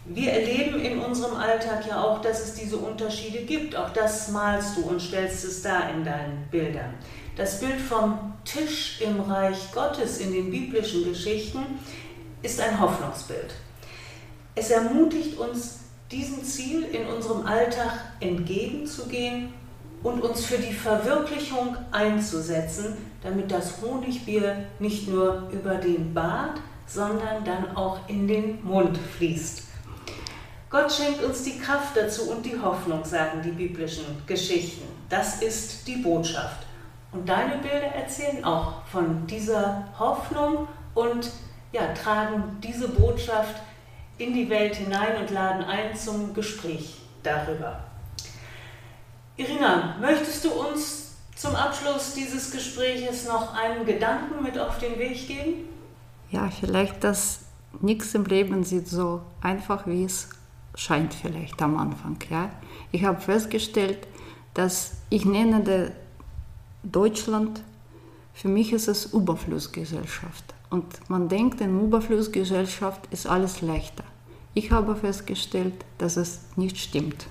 Wir 0.07 0.33
erleben 0.33 0.79
in 0.81 0.99
unserem 0.99 1.35
Alltag 1.35 1.87
ja 1.87 2.03
auch, 2.03 2.21
dass 2.21 2.43
es 2.43 2.53
diese 2.53 2.77
Unterschiede 2.77 3.39
gibt. 3.39 3.75
Auch 3.75 3.89
das 3.89 4.29
malst 4.29 4.77
du 4.77 4.81
und 4.81 5.01
stellst 5.01 5.43
es 5.43 5.63
dar 5.63 5.89
in 5.89 6.05
deinen 6.05 6.47
Bildern. 6.51 6.93
Das 7.35 7.59
Bild 7.59 7.81
vom 7.81 8.33
Tisch 8.45 9.01
im 9.01 9.19
Reich 9.19 9.71
Gottes 9.73 10.19
in 10.19 10.31
den 10.31 10.51
biblischen 10.51 11.05
Geschichten 11.05 11.59
ist 12.43 12.61
ein 12.61 12.79
Hoffnungsbild. 12.79 13.55
Es 14.53 14.69
ermutigt 14.69 15.39
uns, 15.39 15.79
diesem 16.11 16.43
Ziel 16.43 16.83
in 16.83 17.07
unserem 17.07 17.47
Alltag 17.47 17.91
entgegenzugehen 18.19 19.53
und 20.03 20.21
uns 20.21 20.45
für 20.45 20.59
die 20.59 20.71
Verwirklichung 20.71 21.75
einzusetzen, 21.91 22.95
damit 23.23 23.51
das 23.51 23.81
Honigbier 23.81 24.65
nicht 24.77 25.07
nur 25.07 25.49
über 25.51 25.75
den 25.75 26.13
Bart, 26.13 26.61
sondern 26.85 27.43
dann 27.43 27.75
auch 27.75 28.07
in 28.07 28.27
den 28.27 28.63
Mund 28.63 28.99
fließt. 29.17 29.64
Gott 30.69 30.91
schenkt 30.91 31.23
uns 31.23 31.43
die 31.43 31.59
Kraft 31.59 31.95
dazu 31.95 32.29
und 32.31 32.45
die 32.45 32.59
Hoffnung, 32.59 33.05
sagen 33.05 33.41
die 33.43 33.51
biblischen 33.51 34.05
Geschichten. 34.25 34.85
Das 35.09 35.41
ist 35.41 35.87
die 35.87 35.97
Botschaft. 35.97 36.65
Und 37.11 37.29
deine 37.29 37.57
Bilder 37.59 37.93
erzählen 37.95 38.43
auch 38.43 38.83
von 38.85 39.25
dieser 39.27 39.87
Hoffnung 39.97 40.67
und 40.93 41.31
ja, 41.71 41.93
tragen 41.93 42.57
diese 42.61 42.89
Botschaft 42.89 43.55
in 44.17 44.33
die 44.33 44.49
Welt 44.49 44.75
hinein 44.75 45.17
und 45.21 45.29
laden 45.29 45.63
ein 45.63 45.95
zum 45.95 46.33
Gespräch 46.33 47.01
darüber. 47.23 47.79
Irina, 49.37 49.95
möchtest 49.99 50.45
du 50.45 50.51
uns 50.51 51.15
zum 51.35 51.55
Abschluss 51.55 52.13
dieses 52.13 52.51
Gespräches 52.51 53.27
noch 53.27 53.53
einen 53.53 53.85
Gedanken 53.85 54.41
mit 54.41 54.57
auf 54.57 54.77
den 54.79 54.97
Weg 54.97 55.27
geben? 55.27 55.69
Ja, 56.31 56.49
vielleicht, 56.49 57.03
dass 57.03 57.41
nichts 57.81 58.15
im 58.15 58.25
Leben 58.25 58.63
sieht 58.63 58.87
so 58.87 59.21
einfach, 59.41 59.85
wie 59.85 60.05
es 60.05 60.29
scheint 60.75 61.13
vielleicht 61.13 61.61
am 61.61 61.77
Anfang. 61.77 62.17
Ja? 62.29 62.49
Ich 62.91 63.03
habe 63.03 63.19
festgestellt, 63.19 64.07
dass 64.53 64.97
ich 65.09 65.25
nenne 65.25 65.91
Deutschland, 66.83 67.61
für 68.33 68.49
mich 68.49 68.73
ist 68.73 68.87
es 68.87 69.13
Überflussgesellschaft. 69.13 70.53
Und 70.69 70.85
man 71.09 71.29
denkt, 71.29 71.61
in 71.61 71.79
Überflussgesellschaft 71.81 73.07
ist 73.11 73.27
alles 73.27 73.61
leichter. 73.61 74.03
Ich 74.53 74.71
habe 74.71 74.95
festgestellt, 74.95 75.73
dass 75.97 76.17
es 76.17 76.41
nicht 76.55 76.77
stimmt. 76.77 77.27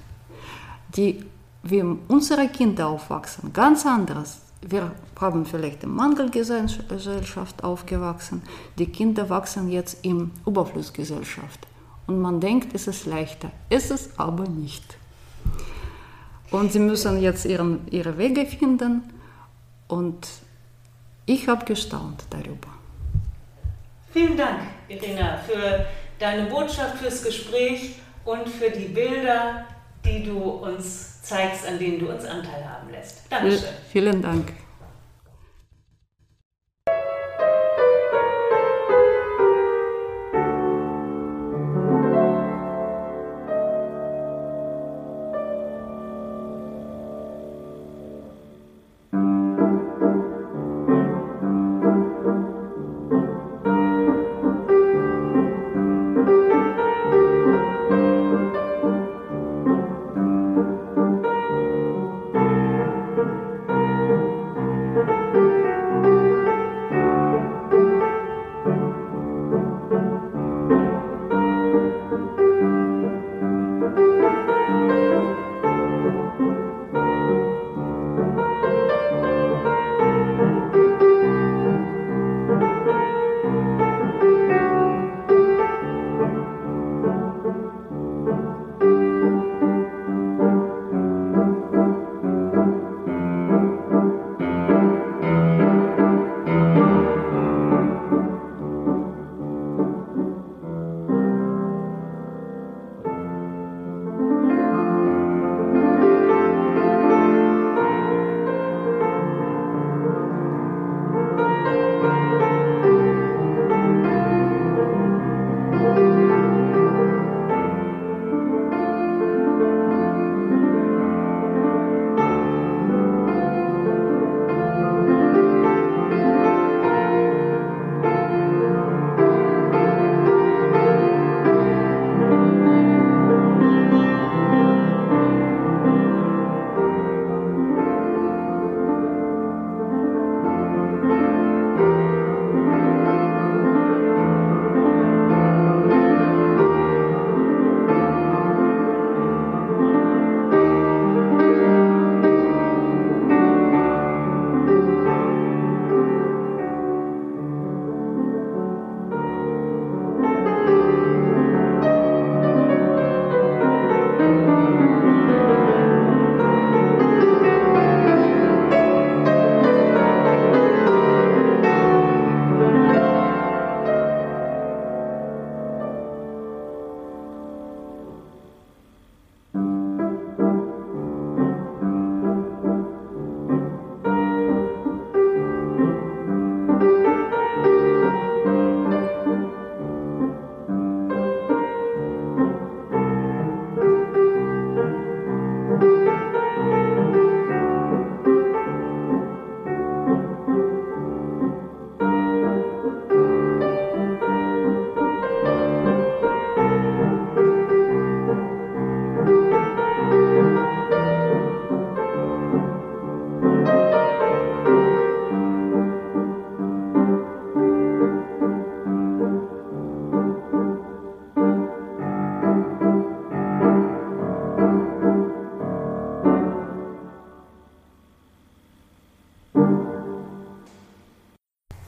Die, 0.96 1.24
wie 1.62 1.83
unsere 2.09 2.48
Kinder 2.48 2.88
aufwachsen, 2.88 3.52
ganz 3.52 3.87
anderes. 3.87 4.40
Wir 4.66 4.92
haben 5.20 5.44
vielleicht 5.44 5.83
in 5.85 5.94
Mangelgesellschaft 5.94 7.62
aufgewachsen. 7.62 8.42
Die 8.78 8.87
Kinder 8.87 9.28
wachsen 9.28 9.70
jetzt 9.70 10.04
in 10.04 10.30
Überflussgesellschaft. 10.46 11.66
Und 12.07 12.21
man 12.21 12.40
denkt, 12.40 12.75
es 12.75 12.87
ist 12.87 13.07
leichter. 13.07 13.51
Ist 13.71 13.90
es 13.90 14.19
aber 14.19 14.47
nicht. 14.49 14.99
Und 16.51 16.73
sie 16.73 16.79
müssen 16.79 17.21
jetzt 17.21 17.47
ihren, 17.47 17.87
ihre 17.90 18.19
Wege 18.19 18.47
finden. 18.47 19.03
Und 19.88 20.29
ich 21.27 21.49
habe 21.49 21.64
gestaunt 21.64 22.25
darüber. 22.31 22.69
Vielen 24.12 24.37
Dank, 24.37 24.61
Irina, 24.88 25.38
für 25.38 25.87
deine 26.19 26.49
Botschaft, 26.49 26.99
fürs 26.99 27.25
Gespräch 27.25 27.97
und 28.25 28.49
für 28.49 28.71
die 28.71 28.87
Bilder, 28.87 29.64
die 30.05 30.23
du 30.23 30.38
uns 30.38 31.23
zeigst, 31.23 31.67
an 31.67 31.79
denen 31.79 31.99
du 31.99 32.11
uns 32.11 32.25
Anteil 32.25 32.64
haben 32.64 32.90
lässt. 32.90 33.23
Dankeschön. 33.31 33.71
Vielen 33.90 34.23
Dank. 34.23 34.53